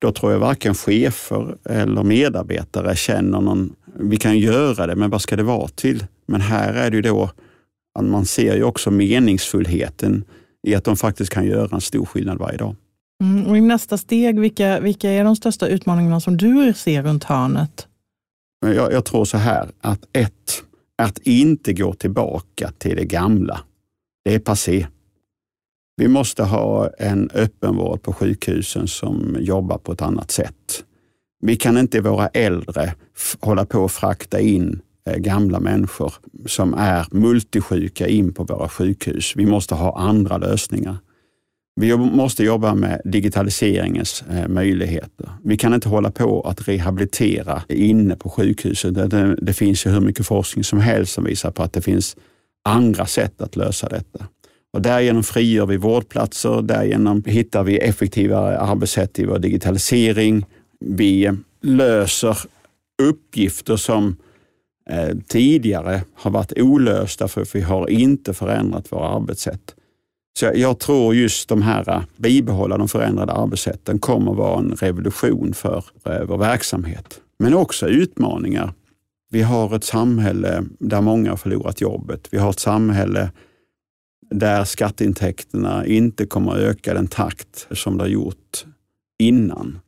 då 0.00 0.12
tror 0.12 0.32
jag 0.32 0.38
varken 0.38 0.74
chefer 0.74 1.56
eller 1.64 2.02
medarbetare 2.02 2.96
känner 2.96 3.40
någon, 3.40 3.72
vi 3.94 4.16
kan 4.16 4.38
göra 4.38 4.86
det, 4.86 4.96
men 4.96 5.10
vad 5.10 5.22
ska 5.22 5.36
det 5.36 5.42
vara 5.42 5.68
till? 5.68 6.06
Men 6.26 6.40
här 6.40 6.74
är 6.74 6.90
det 6.90 6.96
ju 6.96 7.02
då, 7.02 7.30
att 7.98 8.04
man 8.04 8.24
ser 8.24 8.56
ju 8.56 8.62
också 8.62 8.90
meningsfullheten 8.90 10.24
i 10.66 10.74
att 10.74 10.84
de 10.84 10.96
faktiskt 10.96 11.32
kan 11.32 11.46
göra 11.46 11.74
en 11.74 11.80
stor 11.80 12.04
skillnad 12.04 12.38
varje 12.38 12.58
dag. 12.58 12.76
Mm, 13.22 13.46
och 13.46 13.56
I 13.56 13.60
nästa 13.60 13.98
steg, 13.98 14.40
vilka, 14.40 14.80
vilka 14.80 15.10
är 15.10 15.24
de 15.24 15.36
största 15.36 15.68
utmaningarna 15.68 16.20
som 16.20 16.36
du 16.36 16.72
ser 16.72 17.02
runt 17.02 17.24
hörnet? 17.24 17.86
Jag, 18.60 18.92
jag 18.92 19.04
tror 19.04 19.24
så 19.24 19.38
här, 19.38 19.68
att 19.80 20.00
ett, 20.12 20.62
att 21.02 21.18
inte 21.18 21.72
gå 21.72 21.94
tillbaka 21.94 22.72
till 22.78 22.96
det 22.96 23.04
gamla. 23.04 23.60
Det 24.24 24.34
är 24.34 24.38
passé. 24.38 24.86
Vi 25.96 26.08
måste 26.08 26.44
ha 26.44 26.90
en 26.98 27.30
öppenvård 27.34 28.02
på 28.02 28.12
sjukhusen 28.12 28.88
som 28.88 29.36
jobbar 29.40 29.78
på 29.78 29.92
ett 29.92 30.02
annat 30.02 30.30
sätt. 30.30 30.84
Vi 31.40 31.56
kan 31.56 31.78
inte 31.78 32.00
våra 32.00 32.28
äldre 32.28 32.94
hålla 33.40 33.66
på 33.66 33.78
och 33.78 33.92
frakta 33.92 34.40
in 34.40 34.80
eh, 35.06 35.16
gamla 35.16 35.60
människor 35.60 36.12
som 36.46 36.74
är 36.74 37.06
multisjuka 37.10 38.06
in 38.06 38.32
på 38.32 38.44
våra 38.44 38.68
sjukhus. 38.68 39.32
Vi 39.36 39.46
måste 39.46 39.74
ha 39.74 39.98
andra 39.98 40.38
lösningar. 40.38 40.96
Vi 41.80 41.96
måste 41.96 42.44
jobba 42.44 42.74
med 42.74 43.00
digitaliseringens 43.04 44.24
eh, 44.30 44.48
möjligheter. 44.48 45.30
Vi 45.44 45.56
kan 45.56 45.74
inte 45.74 45.88
hålla 45.88 46.10
på 46.10 46.40
att 46.40 46.68
rehabilitera 46.68 47.62
inne 47.68 48.16
på 48.16 48.30
sjukhuset. 48.30 48.94
Det, 48.94 49.36
det 49.42 49.52
finns 49.52 49.86
ju 49.86 49.90
hur 49.90 50.00
mycket 50.00 50.26
forskning 50.26 50.64
som 50.64 50.80
helst 50.80 51.12
som 51.12 51.24
visar 51.24 51.50
på 51.50 51.62
att 51.62 51.72
det 51.72 51.82
finns 51.82 52.16
andra 52.64 53.06
sätt 53.06 53.40
att 53.40 53.56
lösa 53.56 53.88
detta. 53.88 54.26
Och 54.72 54.82
därigenom 54.82 55.22
frigör 55.22 55.66
vi 55.66 55.76
vårdplatser, 55.76 56.62
därigenom 56.62 57.22
hittar 57.26 57.64
vi 57.64 57.78
effektivare 57.78 58.58
arbetssätt 58.58 59.18
i 59.18 59.24
vår 59.24 59.38
digitalisering. 59.38 60.44
Vi 60.80 61.30
löser 61.62 62.38
uppgifter 63.02 63.76
som 63.76 64.16
eh, 64.90 65.16
tidigare 65.28 66.02
har 66.14 66.30
varit 66.30 66.52
olösta 66.56 67.28
för 67.28 67.46
vi 67.52 67.60
har 67.60 67.90
inte 67.90 68.34
förändrat 68.34 68.92
våra 68.92 69.08
arbetssätt. 69.08 69.74
Så 70.38 70.44
jag, 70.44 70.56
jag 70.56 70.78
tror 70.78 71.14
just 71.14 71.48
de 71.48 71.62
här 71.62 71.88
eh, 71.90 72.02
bibehålla 72.16 72.78
de 72.78 72.88
förändrade 72.88 73.32
arbetssätten 73.32 73.98
kommer 73.98 74.34
vara 74.34 74.58
en 74.58 74.70
revolution 74.70 75.54
för 75.54 75.84
eh, 76.04 76.22
vår 76.28 76.38
verksamhet. 76.38 77.20
Men 77.38 77.54
också 77.54 77.88
utmaningar. 77.88 78.72
Vi 79.30 79.42
har 79.42 79.76
ett 79.76 79.84
samhälle 79.84 80.64
där 80.78 81.00
många 81.00 81.30
har 81.30 81.36
förlorat 81.36 81.80
jobbet. 81.80 82.28
Vi 82.30 82.38
har 82.38 82.50
ett 82.50 82.58
samhälle 82.58 83.30
där 84.30 84.64
skatteintäkterna 84.64 85.86
inte 85.86 86.26
kommer 86.26 86.52
att 86.52 86.58
öka 86.58 86.94
den 86.94 87.06
takt 87.06 87.66
som 87.70 87.98
det 87.98 88.04
har 88.04 88.08
gjort 88.08 88.64
innan. 89.18 89.78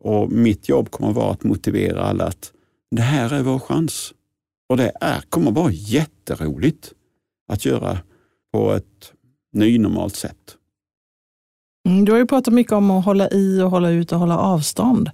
Och 0.00 0.32
mitt 0.32 0.68
jobb 0.68 0.90
kommer 0.90 1.10
att 1.10 1.16
vara 1.16 1.32
att 1.32 1.44
motivera 1.44 2.02
alla 2.02 2.24
att 2.24 2.52
det 2.90 3.02
här 3.02 3.32
är 3.32 3.42
vår 3.42 3.58
chans. 3.58 4.14
Och 4.68 4.76
det 4.76 4.92
är, 5.00 5.20
kommer 5.20 5.50
att 5.50 5.56
vara 5.56 5.72
jätteroligt 5.72 6.92
att 7.48 7.64
göra 7.64 7.98
på 8.54 8.72
ett 8.72 9.12
nynormalt 9.52 10.16
sätt. 10.16 10.56
Mm, 11.88 12.04
du 12.04 12.12
har 12.12 12.18
ju 12.18 12.26
pratat 12.26 12.54
mycket 12.54 12.72
om 12.72 12.90
att 12.90 13.04
hålla 13.04 13.30
i 13.30 13.62
och 13.62 13.70
hålla 13.70 13.90
ut 13.90 14.12
och 14.12 14.18
hålla 14.18 14.38
avstånd. 14.38 15.10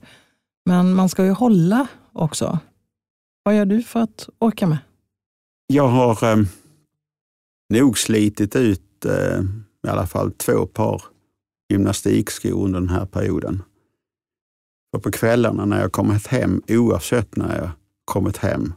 Men 0.66 0.94
man 0.94 1.08
ska 1.08 1.24
ju 1.24 1.30
hålla 1.30 1.86
också. 2.12 2.58
Vad 3.42 3.56
gör 3.56 3.66
du 3.66 3.82
för 3.82 4.00
att 4.00 4.28
orka 4.38 4.66
med? 4.66 4.78
Jag 5.66 5.88
har 5.88 6.32
eh, 6.32 6.44
nog 7.74 7.98
slitit 7.98 8.56
ut 8.56 9.04
eh, 9.04 9.40
i 9.86 9.88
alla 9.88 10.06
fall 10.06 10.32
två 10.32 10.66
par 10.66 11.02
gymnastikskor 11.72 12.64
under 12.64 12.80
den 12.80 12.88
här 12.88 13.06
perioden. 13.06 13.62
För 14.94 15.02
på 15.02 15.10
kvällarna 15.10 15.64
när 15.64 15.80
jag 15.80 15.92
kommit 15.92 16.26
hem, 16.26 16.62
oavsett 16.68 17.36
när 17.36 17.58
jag 17.58 17.70
kommit 18.04 18.36
hem, 18.36 18.72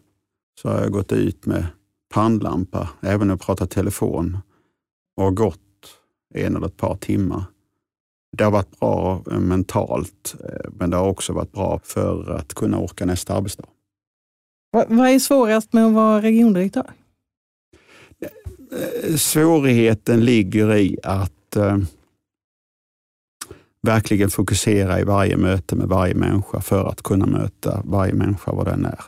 så 0.61 0.69
har 0.69 0.79
jag 0.79 0.91
gått 0.91 1.11
ut 1.11 1.45
med 1.45 1.65
pannlampa, 2.13 2.89
även 3.01 3.27
när 3.27 3.33
jag 3.33 3.41
pratar 3.41 3.65
telefon 3.65 4.37
och 5.17 5.35
gått 5.35 5.59
en 6.33 6.55
eller 6.55 6.67
ett 6.67 6.77
par 6.77 6.95
timmar. 6.95 7.43
Det 8.37 8.43
har 8.43 8.51
varit 8.51 8.79
bra 8.79 9.23
eh, 9.31 9.39
mentalt, 9.39 10.35
eh, 10.39 10.71
men 10.71 10.89
det 10.89 10.97
har 10.97 11.07
också 11.07 11.33
varit 11.33 11.51
bra 11.51 11.79
för 11.83 12.31
att 12.31 12.53
kunna 12.53 12.77
orka 12.79 13.05
nästa 13.05 13.33
arbetsdag. 13.33 13.65
Vad 14.71 15.09
är 15.09 15.19
svårast 15.19 15.73
med 15.73 15.85
att 15.85 15.93
vara 15.93 16.21
regiondirektör? 16.21 16.91
Eh, 18.71 19.15
svårigheten 19.15 20.25
ligger 20.25 20.75
i 20.75 20.97
att 21.03 21.55
eh, 21.55 21.77
verkligen 23.81 24.29
fokusera 24.29 24.99
i 24.99 25.03
varje 25.03 25.37
möte 25.37 25.75
med 25.75 25.87
varje 25.87 26.15
människa 26.15 26.61
för 26.61 26.85
att 26.85 27.01
kunna 27.01 27.25
möta 27.25 27.81
varje 27.85 28.13
människa 28.13 28.51
vad 28.51 28.65
den 28.65 28.85
är. 28.85 28.99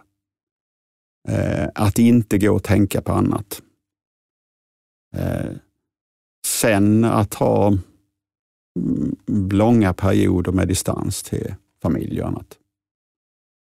Eh, 1.27 1.69
att 1.75 1.99
inte 1.99 2.37
gå 2.37 2.55
och 2.55 2.63
tänka 2.63 3.01
på 3.01 3.11
annat. 3.11 3.61
Eh, 5.15 5.51
sen 6.65 7.03
att 7.03 7.33
ha 7.33 7.67
mm, 7.67 9.15
långa 9.51 9.93
perioder 9.93 10.51
med 10.51 10.67
distans 10.67 11.23
till 11.23 11.55
familj 11.81 12.21
och 12.21 12.27
annat. 12.27 12.57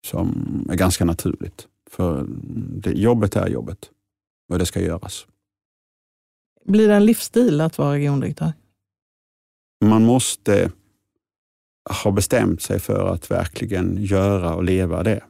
Som 0.07 0.67
är 0.69 0.75
ganska 0.75 1.05
naturligt. 1.05 1.67
För 1.89 2.25
det, 2.81 2.91
jobbet 2.91 3.35
är 3.35 3.47
jobbet 3.47 3.89
och 4.49 4.59
det 4.59 4.65
ska 4.65 4.81
göras. 4.81 5.27
Blir 6.65 6.87
det 6.87 6.95
en 6.95 7.05
livsstil 7.05 7.61
att 7.61 7.77
vara 7.77 7.93
regiondirektör? 7.93 8.53
Man 9.85 10.05
måste 10.05 10.71
ha 12.03 12.11
bestämt 12.11 12.61
sig 12.61 12.79
för 12.79 13.13
att 13.13 13.31
verkligen 13.31 14.03
göra 14.03 14.55
och 14.55 14.63
leva 14.63 15.03
det. 15.03 15.23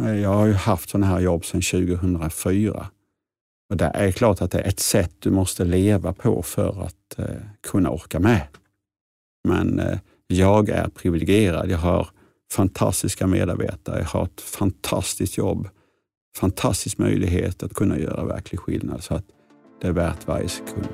Jag 0.00 0.34
har 0.34 0.46
ju 0.46 0.52
haft 0.52 0.90
sådana 0.90 1.06
här 1.06 1.20
jobb 1.20 1.44
sedan 1.44 1.60
2004. 1.60 2.90
Och 3.70 3.76
det 3.76 3.90
är 3.94 4.12
klart 4.12 4.42
att 4.42 4.50
det 4.50 4.60
är 4.60 4.68
ett 4.68 4.80
sätt 4.80 5.12
du 5.18 5.30
måste 5.30 5.64
leva 5.64 6.12
på 6.12 6.42
för 6.42 6.82
att 6.84 7.18
eh, 7.18 7.24
kunna 7.70 7.90
orka 7.90 8.18
med. 8.18 8.40
Men 9.48 9.80
eh, 9.80 9.98
jag 10.26 10.68
är 10.68 10.88
privilegierad. 10.88 11.70
Jag 11.70 11.78
har 11.78 12.08
fantastiska 12.52 13.26
medarbetare. 13.26 13.98
Jag 13.98 14.06
har 14.06 14.24
ett 14.24 14.40
fantastiskt 14.40 15.38
jobb. 15.38 15.68
Fantastisk 16.36 16.98
möjlighet 16.98 17.62
att 17.62 17.74
kunna 17.74 17.98
göra 17.98 18.24
verklig 18.24 18.60
skillnad. 18.60 19.02
Så 19.02 19.14
att 19.14 19.24
det 19.80 19.88
är 19.88 19.92
värt 19.92 20.26
varje 20.26 20.48
sekund. 20.48 20.88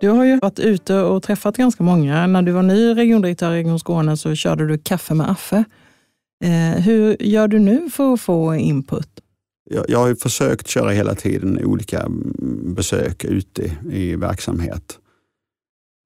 Du 0.00 0.08
har 0.08 0.24
ju 0.24 0.38
varit 0.38 0.58
ute 0.58 1.00
och 1.00 1.22
träffat 1.22 1.56
ganska 1.56 1.82
många. 1.82 2.26
När 2.26 2.42
du 2.42 2.52
var 2.52 2.62
ny 2.62 2.94
regiondirektör 2.94 3.52
i 3.52 3.56
Region 3.56 3.78
Skåne 3.78 4.16
så 4.16 4.34
körde 4.34 4.66
du 4.66 4.78
kaffe 4.78 5.14
med 5.14 5.30
Affe. 5.30 5.64
Eh, 6.42 6.82
hur 6.82 7.16
gör 7.20 7.48
du 7.48 7.58
nu 7.58 7.90
för 7.90 8.14
att 8.14 8.20
få 8.20 8.54
input? 8.54 9.08
Jag, 9.70 9.84
jag 9.88 9.98
har 9.98 10.14
försökt 10.14 10.66
köra 10.66 10.90
hela 10.90 11.14
tiden 11.14 11.64
olika 11.64 12.06
besök 12.76 13.24
ute 13.24 13.76
i 13.90 14.16
verksamhet. 14.16 14.98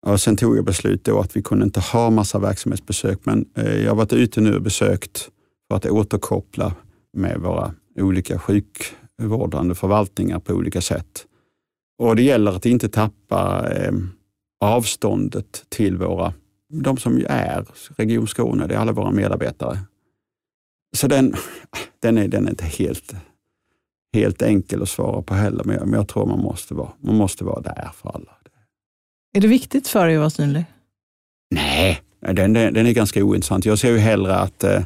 Och 0.07 0.21
sen 0.21 0.37
tog 0.37 0.57
jag 0.57 0.65
beslut 0.65 1.05
då 1.05 1.21
att 1.21 1.37
vi 1.37 1.43
kunde 1.43 1.65
inte 1.65 1.81
ha 1.81 2.11
massa 2.11 2.39
verksamhetsbesök, 2.39 3.19
men 3.23 3.47
eh, 3.55 3.77
jag 3.77 3.91
har 3.91 3.97
varit 3.97 4.13
ute 4.13 4.41
nu 4.41 4.55
och 4.55 4.63
besökt 4.63 5.29
för 5.69 5.77
att 5.77 5.87
återkoppla 5.87 6.75
med 7.13 7.41
våra 7.41 7.75
olika 8.01 8.39
sjukvårdande 8.39 9.75
förvaltningar 9.75 10.39
på 10.39 10.53
olika 10.53 10.81
sätt. 10.81 11.27
Och 11.99 12.17
det 12.17 12.23
gäller 12.23 12.53
att 12.53 12.67
inte 12.67 12.89
tappa 12.89 13.69
eh, 13.73 13.93
avståndet 14.61 15.65
till 15.69 15.97
våra, 15.97 16.33
de 16.73 16.97
som 16.97 17.25
är 17.29 17.67
Region 17.97 18.27
Skåne, 18.27 18.67
det 18.67 18.75
är 18.75 18.79
alla 18.79 18.93
våra 18.93 19.11
medarbetare. 19.11 19.79
Så 20.97 21.09
den, 21.09 21.35
den, 22.01 22.19
är, 22.19 22.29
den 22.29 22.47
är 22.47 22.51
inte 22.51 22.65
helt, 22.65 23.15
helt 24.15 24.43
enkel 24.43 24.83
att 24.83 24.89
svara 24.89 25.23
på 25.23 25.35
heller, 25.35 25.65
men 25.65 25.77
jag, 25.77 25.89
men 25.89 25.99
jag 25.99 26.09
tror 26.09 26.27
man 26.27 26.41
måste, 26.41 26.75
vara, 26.75 26.93
man 27.01 27.15
måste 27.15 27.45
vara 27.45 27.61
där 27.61 27.91
för 27.95 28.09
alla. 28.09 28.33
Är 29.37 29.41
det 29.41 29.49
viktigt 29.49 29.89
för 29.89 30.07
dig 30.07 30.17
att 30.17 30.21
vara 30.21 30.31
synlig? 30.31 30.65
Nej, 31.51 32.03
den, 32.21 32.53
den, 32.53 32.75
den 32.75 32.87
är 32.87 32.93
ganska 32.93 33.25
ointressant. 33.25 33.65
Jag 33.65 33.79
ser 33.79 33.91
ju 33.91 33.99
hellre 33.99 34.37
att, 34.37 34.65
eh, 34.65 34.83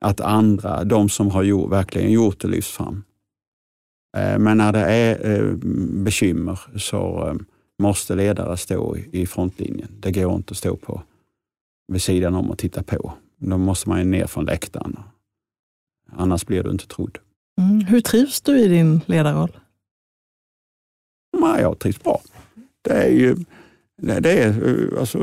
att 0.00 0.20
andra, 0.20 0.84
de 0.84 1.08
som 1.08 1.30
har 1.30 1.42
gjort, 1.42 1.72
verkligen 1.72 2.12
gjort 2.12 2.40
det, 2.40 2.48
lyfts 2.48 2.70
fram. 2.70 3.04
Eh, 4.16 4.38
men 4.38 4.56
när 4.56 4.72
det 4.72 4.80
är 4.80 5.30
eh, 5.30 5.54
bekymmer 6.04 6.60
så 6.76 7.34
måste 7.78 8.14
ledare 8.14 8.56
stå 8.56 8.96
i 8.96 9.26
frontlinjen. 9.26 9.88
Det 10.00 10.12
går 10.12 10.34
inte 10.34 10.50
att 10.50 10.56
stå 10.56 10.76
på 10.76 11.02
vid 11.92 12.02
sidan 12.02 12.34
om 12.34 12.50
och 12.50 12.58
titta 12.58 12.82
på. 12.82 13.12
Då 13.36 13.58
måste 13.58 13.88
man 13.88 13.98
ju 13.98 14.04
ner 14.04 14.26
från 14.26 14.44
läktaren. 14.44 14.98
Annars 16.16 16.46
blir 16.46 16.62
du 16.62 16.70
inte 16.70 16.86
trodd. 16.86 17.18
Mm. 17.60 17.80
Hur 17.86 18.00
trivs 18.00 18.40
du 18.40 18.58
i 18.58 18.68
din 18.68 19.00
ledarroll? 19.06 19.58
Ja, 21.40 21.60
jag 21.60 21.78
trivs 21.78 22.02
bra. 22.02 22.20
Det 22.82 22.92
är 22.92 23.10
ju, 23.10 23.36
det 23.96 24.42
är, 24.42 24.98
alltså, 24.98 25.18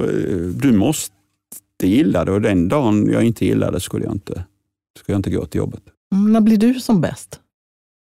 du 0.55 0.71
måste 0.71 1.13
gilla 1.83 2.25
det 2.25 2.31
och 2.31 2.41
den 2.41 2.67
dagen 2.67 3.09
jag 3.11 3.23
inte 3.23 3.45
gillar 3.45 3.71
det 3.71 3.79
skulle 3.79 4.05
jag 4.05 4.13
inte, 4.13 4.45
skulle 4.99 5.13
jag 5.13 5.19
inte 5.19 5.29
gå 5.29 5.45
till 5.45 5.57
jobbet. 5.57 5.83
Mm, 6.15 6.33
när 6.33 6.41
blir 6.41 6.57
du 6.57 6.79
som 6.79 7.01
bäst? 7.01 7.39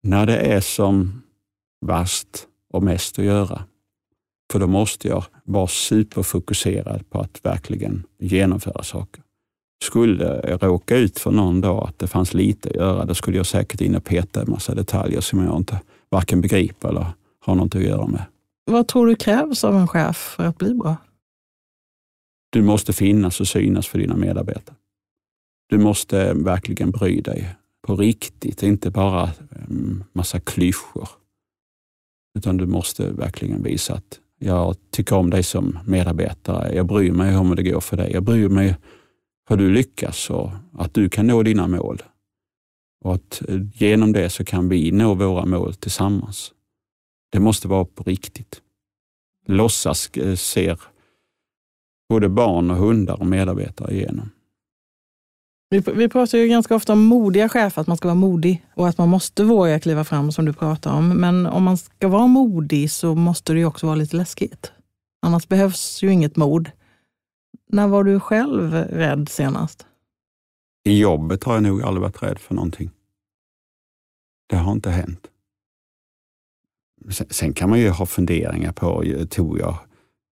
När 0.03 0.25
det 0.25 0.37
är 0.37 0.61
som 0.61 1.21
värst 1.85 2.47
och 2.73 2.83
mest 2.83 3.19
att 3.19 3.25
göra. 3.25 3.63
För 4.51 4.59
då 4.59 4.67
måste 4.67 5.07
jag 5.07 5.25
vara 5.43 5.67
superfokuserad 5.67 7.09
på 7.09 7.19
att 7.19 7.45
verkligen 7.45 8.03
genomföra 8.19 8.83
saker. 8.83 9.23
Skulle 9.83 10.57
råka 10.57 10.97
ut 10.97 11.19
för 11.19 11.31
någon 11.31 11.61
dag 11.61 11.87
att 11.87 11.99
det 11.99 12.07
fanns 12.07 12.33
lite 12.33 12.69
att 12.69 12.75
göra, 12.75 13.05
då 13.05 13.15
skulle 13.15 13.37
jag 13.37 13.45
säkert 13.45 13.81
in 13.81 13.95
och 13.95 14.03
peta 14.03 14.41
en 14.41 14.51
massa 14.51 14.75
detaljer 14.75 15.21
som 15.21 15.43
jag 15.43 15.57
inte 15.57 15.81
varken 16.09 16.41
begriper 16.41 16.89
eller 16.89 17.05
har 17.39 17.55
något 17.55 17.75
att 17.75 17.83
göra 17.83 18.07
med. 18.07 18.23
Vad 18.65 18.87
tror 18.87 19.07
du 19.07 19.15
krävs 19.15 19.63
av 19.63 19.75
en 19.75 19.87
chef 19.87 20.17
för 20.17 20.43
att 20.43 20.57
bli 20.57 20.73
bra? 20.73 20.95
Du 22.49 22.61
måste 22.61 22.93
finnas 22.93 23.39
och 23.39 23.47
synas 23.47 23.87
för 23.87 23.99
dina 23.99 24.15
medarbetare. 24.15 24.75
Du 25.69 25.77
måste 25.77 26.33
verkligen 26.33 26.91
bry 26.91 27.21
dig 27.21 27.55
på 27.87 27.95
riktigt, 27.95 28.63
inte 28.63 28.91
bara 28.91 29.29
en 29.49 30.03
massa 30.13 30.39
klyschor. 30.39 31.09
Utan 32.37 32.57
du 32.57 32.65
måste 32.65 33.11
verkligen 33.11 33.63
visa 33.63 33.93
att 33.93 34.19
jag 34.39 34.75
tycker 34.91 35.15
om 35.15 35.29
dig 35.29 35.43
som 35.43 35.79
medarbetare. 35.85 36.75
Jag 36.75 36.85
bryr 36.85 37.11
mig 37.11 37.37
om 37.37 37.49
hur 37.49 37.55
det 37.55 37.63
går 37.63 37.79
för 37.79 37.97
dig. 37.97 38.11
Jag 38.13 38.23
bryr 38.23 38.49
mig 38.49 38.75
hur 39.49 39.57
du 39.57 39.71
lyckas 39.71 40.29
och 40.29 40.51
att 40.77 40.93
du 40.93 41.09
kan 41.09 41.27
nå 41.27 41.43
dina 41.43 41.67
mål. 41.67 42.03
Och 43.05 43.15
att 43.15 43.41
eh, 43.47 43.59
genom 43.73 44.11
det 44.11 44.29
så 44.29 44.45
kan 44.45 44.69
vi 44.69 44.91
nå 44.91 45.13
våra 45.13 45.45
mål 45.45 45.73
tillsammans. 45.73 46.51
Det 47.31 47.39
måste 47.39 47.67
vara 47.67 47.85
på 47.85 48.03
riktigt. 48.03 48.61
Låtsas 49.47 50.09
eh, 50.09 50.35
ser 50.35 50.79
både 52.09 52.29
barn 52.29 52.71
och 52.71 52.77
hundar 52.77 53.19
och 53.19 53.25
medarbetare 53.25 53.93
igenom. 53.93 54.29
Vi, 55.69 55.79
vi 55.79 56.09
pratar 56.09 56.37
ju 56.37 56.47
ganska 56.47 56.75
ofta 56.75 56.93
om 56.93 57.05
modiga 57.05 57.49
chefer, 57.49 57.81
att 57.81 57.87
man 57.87 57.97
ska 57.97 58.07
vara 58.07 58.15
modig 58.15 58.65
och 58.75 58.87
att 58.87 58.97
man 58.97 59.09
måste 59.09 59.43
våga 59.43 59.79
kliva 59.79 60.03
fram 60.03 60.31
som 60.31 60.45
du 60.45 60.53
pratar 60.53 60.93
om. 60.93 61.09
Men 61.09 61.45
om 61.45 61.63
man 61.63 61.77
ska 61.77 62.07
vara 62.07 62.27
modig 62.27 62.91
så 62.91 63.15
måste 63.15 63.53
det 63.53 63.59
ju 63.59 63.65
också 63.65 63.85
vara 63.85 63.95
lite 63.95 64.17
läskigt. 64.17 64.71
Annars 65.21 65.47
behövs 65.47 66.03
ju 66.03 66.11
inget 66.13 66.35
mod. 66.35 66.71
När 67.69 67.87
var 67.87 68.03
du 68.03 68.19
själv 68.19 68.73
rädd 68.73 69.29
senast? 69.29 69.87
I 70.83 70.99
jobbet 70.99 71.43
har 71.43 71.53
jag 71.53 71.63
nog 71.63 71.83
aldrig 71.83 72.01
varit 72.01 72.23
rädd 72.23 72.39
för 72.39 72.55
någonting. 72.55 72.91
Det 74.49 74.55
har 74.55 74.71
inte 74.71 74.89
hänt. 74.89 75.27
Sen 77.29 77.53
kan 77.53 77.69
man 77.69 77.79
ju 77.79 77.89
ha 77.89 78.05
funderingar 78.05 78.71
på, 78.71 79.03
tog 79.29 79.59
jag, 79.59 79.77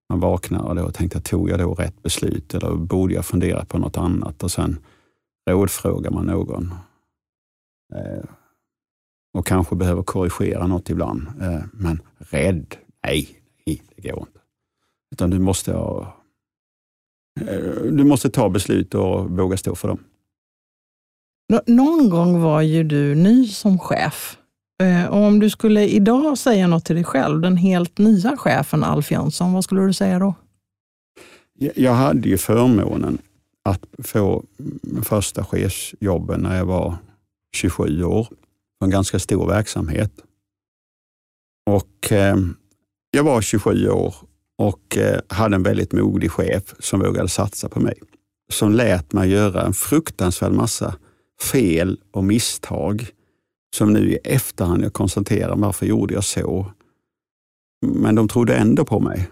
man 0.09 0.19
vaknar 0.19 0.63
och 0.63 0.75
då 0.75 0.91
tänkte, 0.91 1.21
tog 1.21 1.49
jag 1.49 1.59
då 1.59 1.73
rätt 1.73 2.03
beslut 2.03 2.53
eller 2.53 2.75
borde 2.75 3.13
jag 3.13 3.25
fundera 3.25 3.65
på 3.65 3.77
något 3.77 3.97
annat? 3.97 4.43
Och 4.43 4.51
sen 4.51 4.79
rådfrågar 5.49 6.11
man 6.11 6.25
någon. 6.25 6.73
Eh, 7.95 8.23
och 9.33 9.45
kanske 9.45 9.75
behöver 9.75 10.03
korrigera 10.03 10.67
något 10.67 10.89
ibland. 10.89 11.27
Eh, 11.41 11.63
men 11.73 12.01
rädd? 12.17 12.75
Nej, 13.03 13.39
nej, 13.65 13.83
det 13.95 14.09
går 14.09 14.19
inte. 14.19 14.39
Utan 15.11 15.29
du 15.29 15.39
måste, 15.39 15.73
ha, 15.73 16.16
du 17.91 18.03
måste 18.03 18.29
ta 18.29 18.49
beslut 18.49 18.95
och 18.95 19.29
våga 19.29 19.57
stå 19.57 19.75
för 19.75 19.87
dem. 19.87 19.99
Någon 21.65 22.09
gång 22.09 22.41
var 22.41 22.61
ju 22.61 22.83
du 22.83 23.15
ny 23.15 23.47
som 23.47 23.79
chef. 23.79 24.37
Och 25.09 25.17
om 25.17 25.39
du 25.39 25.49
skulle 25.49 25.87
idag 25.87 26.37
säga 26.37 26.67
något 26.67 26.85
till 26.85 26.95
dig 26.95 27.03
själv, 27.03 27.41
den 27.41 27.57
helt 27.57 27.97
nya 27.97 28.37
chefen 28.37 28.83
Alf 28.83 29.11
Jönsson, 29.11 29.53
vad 29.53 29.63
skulle 29.63 29.81
du 29.81 29.93
säga 29.93 30.19
då? 30.19 30.35
Jag 31.75 31.93
hade 31.93 32.29
ju 32.29 32.37
förmånen 32.37 33.17
att 33.63 33.83
få 34.03 34.43
första 35.03 35.45
chefsjobben 35.45 36.41
när 36.41 36.57
jag 36.57 36.65
var 36.65 36.95
27 37.55 38.03
år. 38.03 38.27
För 38.79 38.85
en 38.85 38.89
ganska 38.89 39.19
stor 39.19 39.47
verksamhet. 39.47 40.11
Och 41.69 42.11
eh, 42.11 42.37
Jag 43.11 43.23
var 43.23 43.41
27 43.41 43.89
år 43.89 44.15
och 44.57 44.97
eh, 44.97 45.19
hade 45.27 45.55
en 45.55 45.63
väldigt 45.63 45.93
modig 45.93 46.31
chef 46.31 46.75
som 46.79 46.99
vågade 46.99 47.29
satsa 47.29 47.69
på 47.69 47.79
mig. 47.79 47.93
Som 48.51 48.71
lät 48.71 49.13
mig 49.13 49.29
göra 49.29 49.65
en 49.65 49.73
fruktansvärd 49.73 50.51
massa 50.51 50.95
fel 51.51 51.99
och 52.11 52.23
misstag 52.23 53.11
som 53.75 53.93
nu 53.93 54.11
i 54.11 54.19
efterhand 54.23 54.83
jag 54.83 54.93
konstaterar 54.93 55.55
varför 55.55 55.85
gjorde 55.85 56.13
jag 56.13 56.23
så. 56.23 56.71
Men 57.85 58.15
de 58.15 58.27
trodde 58.27 58.55
ändå 58.55 58.85
på 58.85 58.99
mig. 58.99 59.29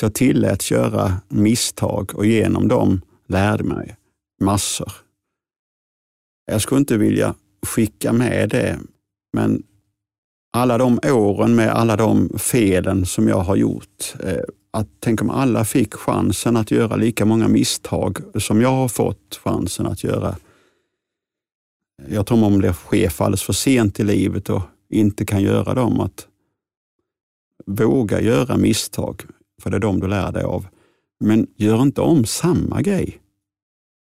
Så 0.00 0.04
jag 0.04 0.14
tillät 0.14 0.70
göra 0.70 1.12
misstag 1.28 2.14
och 2.14 2.26
genom 2.26 2.68
dem 2.68 3.00
lärde 3.28 3.64
mig 3.64 3.96
massor. 4.40 4.92
Jag 6.46 6.62
skulle 6.62 6.78
inte 6.78 6.96
vilja 6.96 7.34
skicka 7.66 8.12
med 8.12 8.48
det, 8.48 8.78
men 9.32 9.62
alla 10.56 10.78
de 10.78 10.98
åren 11.04 11.54
med 11.54 11.70
alla 11.70 11.96
de 11.96 12.30
felen 12.38 13.06
som 13.06 13.28
jag 13.28 13.40
har 13.40 13.56
gjort, 13.56 14.14
eh, 14.24 14.42
att 14.70 14.88
tänk 15.00 15.22
om 15.22 15.30
alla 15.30 15.64
fick 15.64 15.94
chansen 15.94 16.56
att 16.56 16.70
göra 16.70 16.96
lika 16.96 17.24
många 17.24 17.48
misstag 17.48 18.18
som 18.42 18.60
jag 18.60 18.68
har 18.68 18.88
fått 18.88 19.40
chansen 19.44 19.86
att 19.86 20.04
göra. 20.04 20.36
Jag 22.08 22.26
tror 22.26 22.38
man 22.38 22.58
blir 22.58 22.72
chef 22.72 23.20
alldeles 23.20 23.42
för 23.42 23.52
sent 23.52 24.00
i 24.00 24.04
livet 24.04 24.50
och 24.50 24.62
inte 24.90 25.24
kan 25.24 25.42
göra 25.42 25.74
dem. 25.74 26.00
Att 26.00 26.26
våga 27.66 28.20
göra 28.20 28.56
misstag, 28.56 29.22
för 29.62 29.70
det 29.70 29.76
är 29.76 29.80
de 29.80 30.00
du 30.00 30.08
lär 30.08 30.32
dig 30.32 30.42
av. 30.42 30.66
Men 31.20 31.46
gör 31.56 31.82
inte 31.82 32.00
om 32.00 32.24
samma 32.24 32.82
grej. 32.82 33.20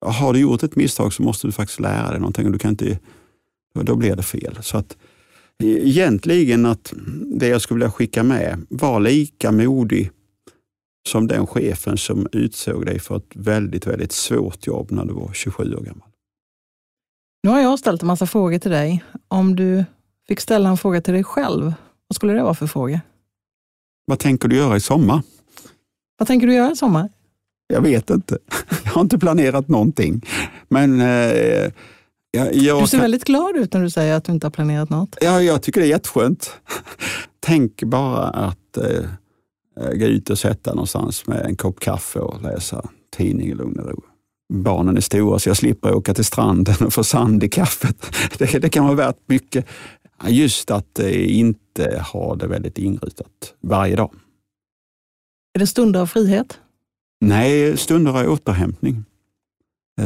Har 0.06 0.32
du 0.32 0.40
gjort 0.40 0.62
ett 0.62 0.76
misstag 0.76 1.12
så 1.12 1.22
måste 1.22 1.46
du 1.46 1.52
faktiskt 1.52 1.80
lära 1.80 2.10
dig 2.10 2.20
någonting 2.20 2.46
och 2.46 2.52
du 2.52 2.58
kan 2.58 2.70
inte, 2.70 2.98
då 3.74 3.96
blir 3.96 4.16
det 4.16 4.22
fel. 4.22 4.58
Så 4.62 4.78
att 4.78 4.96
egentligen 5.62 6.66
att 6.66 6.92
det 7.26 7.48
jag 7.48 7.60
skulle 7.60 7.78
vilja 7.78 7.90
skicka 7.90 8.22
med, 8.22 8.66
var 8.68 9.00
lika 9.00 9.52
modig 9.52 10.10
som 11.08 11.26
den 11.26 11.46
chefen 11.46 11.96
som 11.96 12.26
utsåg 12.32 12.86
dig 12.86 12.98
för 12.98 13.16
ett 13.16 13.30
väldigt, 13.34 13.86
väldigt 13.86 14.12
svårt 14.12 14.66
jobb 14.66 14.90
när 14.90 15.04
du 15.04 15.14
var 15.14 15.30
27 15.32 15.74
år 15.74 15.80
gammal. 15.80 16.08
Nu 17.42 17.50
har 17.50 17.60
jag 17.60 17.78
ställt 17.78 18.02
en 18.02 18.06
massa 18.06 18.26
frågor 18.26 18.58
till 18.58 18.70
dig. 18.70 19.04
Om 19.28 19.56
du 19.56 19.84
fick 20.28 20.40
ställa 20.40 20.68
en 20.68 20.76
fråga 20.76 21.00
till 21.00 21.14
dig 21.14 21.24
själv, 21.24 21.74
vad 22.08 22.16
skulle 22.16 22.32
det 22.32 22.42
vara 22.42 22.54
för 22.54 22.66
fråga? 22.66 23.00
Vad 24.06 24.18
tänker 24.18 24.48
du 24.48 24.56
göra 24.56 24.76
i 24.76 24.80
sommar? 24.80 25.22
Vad 26.18 26.28
tänker 26.28 26.46
du 26.46 26.54
göra 26.54 26.72
i 26.72 26.76
sommar? 26.76 27.08
Jag 27.66 27.80
vet 27.80 28.10
inte. 28.10 28.38
Jag 28.84 28.90
har 28.90 29.00
inte 29.00 29.18
planerat 29.18 29.68
någonting. 29.68 30.26
Men 30.68 31.00
eh, 31.00 31.72
jag, 32.34 32.54
jag 32.54 32.82
du 32.82 32.86
ser 32.86 32.98
kan... 32.98 33.02
väldigt 33.02 33.24
glad 33.24 33.56
ut 33.56 33.72
när 33.72 33.82
du 33.82 33.90
säger 33.90 34.14
att 34.14 34.24
du 34.24 34.32
inte 34.32 34.46
har 34.46 34.50
planerat 34.50 34.90
något. 34.90 35.16
Ja, 35.20 35.42
jag 35.42 35.62
tycker 35.62 35.80
det 35.80 35.86
är 35.86 35.88
jätteskönt. 35.88 36.50
Tänk 37.40 37.82
bara 37.82 38.22
att 38.28 38.76
eh, 38.76 39.08
gå 39.94 40.04
ut 40.04 40.30
och 40.30 40.38
sätta 40.38 40.74
någonstans 40.74 41.26
med 41.26 41.46
en 41.46 41.56
kopp 41.56 41.80
kaffe 41.80 42.18
och 42.18 42.42
läsa 42.42 42.88
tidning 43.16 43.48
i 43.48 43.54
lugn 43.54 43.80
och 43.80 43.90
ro. 43.90 44.02
Barnen 44.52 44.96
är 44.96 45.00
stora 45.00 45.38
så 45.38 45.48
jag 45.48 45.56
slipper 45.56 45.94
åka 45.94 46.14
till 46.14 46.24
stranden 46.24 46.86
och 46.86 46.92
få 46.92 47.04
sand 47.04 47.44
i 47.44 47.48
kaffet. 47.48 48.06
Det, 48.38 48.58
det 48.58 48.68
kan 48.68 48.84
vara 48.84 48.96
värt 48.96 49.18
mycket. 49.26 49.66
Just 50.28 50.70
att 50.70 50.98
eh, 50.98 51.38
inte 51.38 52.04
ha 52.12 52.34
det 52.34 52.46
väldigt 52.46 52.78
inrutat 52.78 53.54
varje 53.60 53.96
dag. 53.96 54.10
Är 55.54 55.58
det 55.58 55.66
stunder 55.66 56.00
av 56.00 56.06
frihet? 56.06 56.58
Nej, 57.20 57.76
stunder 57.76 58.20
av 58.20 58.32
återhämtning. 58.32 59.04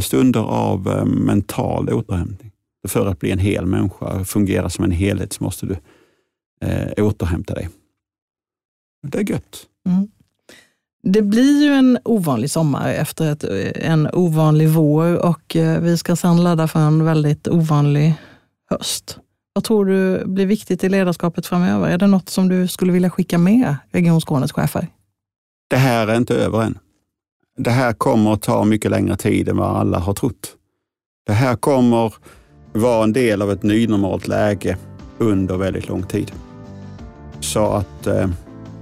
Stunder 0.00 0.40
av 0.40 0.88
eh, 0.88 1.04
mental 1.04 1.90
återhämtning. 1.90 2.52
För 2.88 3.06
att 3.06 3.18
bli 3.18 3.30
en 3.30 3.38
hel 3.38 3.66
människa 3.66 4.20
och 4.20 4.26
fungera 4.26 4.70
som 4.70 4.84
en 4.84 4.90
helhet 4.90 5.32
så 5.32 5.44
måste 5.44 5.66
du 5.66 5.76
eh, 6.66 7.04
återhämta 7.04 7.54
dig. 7.54 7.68
Det 9.02 9.18
är 9.18 9.30
gött. 9.30 9.66
Mm. 9.86 10.08
Det 11.02 11.22
blir 11.22 11.62
ju 11.62 11.72
en 11.72 11.98
ovanlig 12.04 12.50
sommar 12.50 12.88
efter 12.88 13.32
ett, 13.32 13.44
en 13.74 14.08
ovanlig 14.12 14.68
vår 14.68 15.26
och 15.26 15.56
eh, 15.56 15.80
vi 15.80 15.98
ska 15.98 16.16
sedan 16.16 16.42
ladda 16.44 16.68
för 16.68 16.80
en 16.80 17.04
väldigt 17.04 17.48
ovanlig 17.48 18.14
höst. 18.70 19.18
Vad 19.52 19.64
tror 19.64 19.84
du 19.84 20.24
blir 20.26 20.46
viktigt 20.46 20.84
i 20.84 20.88
ledarskapet 20.88 21.46
framöver? 21.46 21.88
Är 21.88 21.98
det 21.98 22.06
något 22.06 22.28
som 22.28 22.48
du 22.48 22.68
skulle 22.68 22.92
vilja 22.92 23.10
skicka 23.10 23.38
med 23.38 23.76
Region 23.90 24.20
Skånes 24.20 24.52
chefer? 24.52 24.88
Det 25.70 25.76
här 25.76 26.08
är 26.08 26.16
inte 26.16 26.34
över 26.34 26.62
än. 26.62 26.78
Det 27.60 27.70
här 27.70 27.92
kommer 27.92 28.32
att 28.32 28.42
ta 28.42 28.64
mycket 28.64 28.90
längre 28.90 29.16
tid 29.16 29.48
än 29.48 29.56
vad 29.56 29.76
alla 29.76 29.98
har 29.98 30.14
trott. 30.14 30.54
Det 31.26 31.32
här 31.32 31.56
kommer 31.56 32.14
vara 32.72 33.04
en 33.04 33.12
del 33.12 33.42
av 33.42 33.52
ett 33.52 33.62
nynormalt 33.62 34.28
läge 34.28 34.76
under 35.18 35.56
väldigt 35.56 35.88
lång 35.88 36.02
tid. 36.02 36.32
Så 37.40 37.66
att 37.66 38.06
eh, 38.06 38.28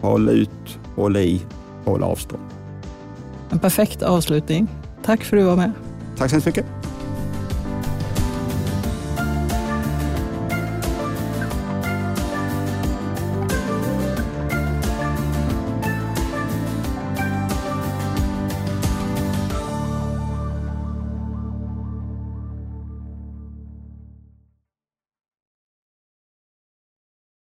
håll 0.00 0.28
ut, 0.28 0.78
håll 0.94 1.16
i, 1.16 1.42
håll 1.84 2.02
avstånd. 2.02 2.42
En 3.50 3.58
perfekt 3.58 4.02
avslutning. 4.02 4.68
Tack 5.04 5.24
för 5.24 5.36
att 5.36 5.42
du 5.42 5.46
var 5.46 5.56
med. 5.56 5.72
Tack 6.16 6.30
så 6.30 6.36
mycket. 6.46 6.66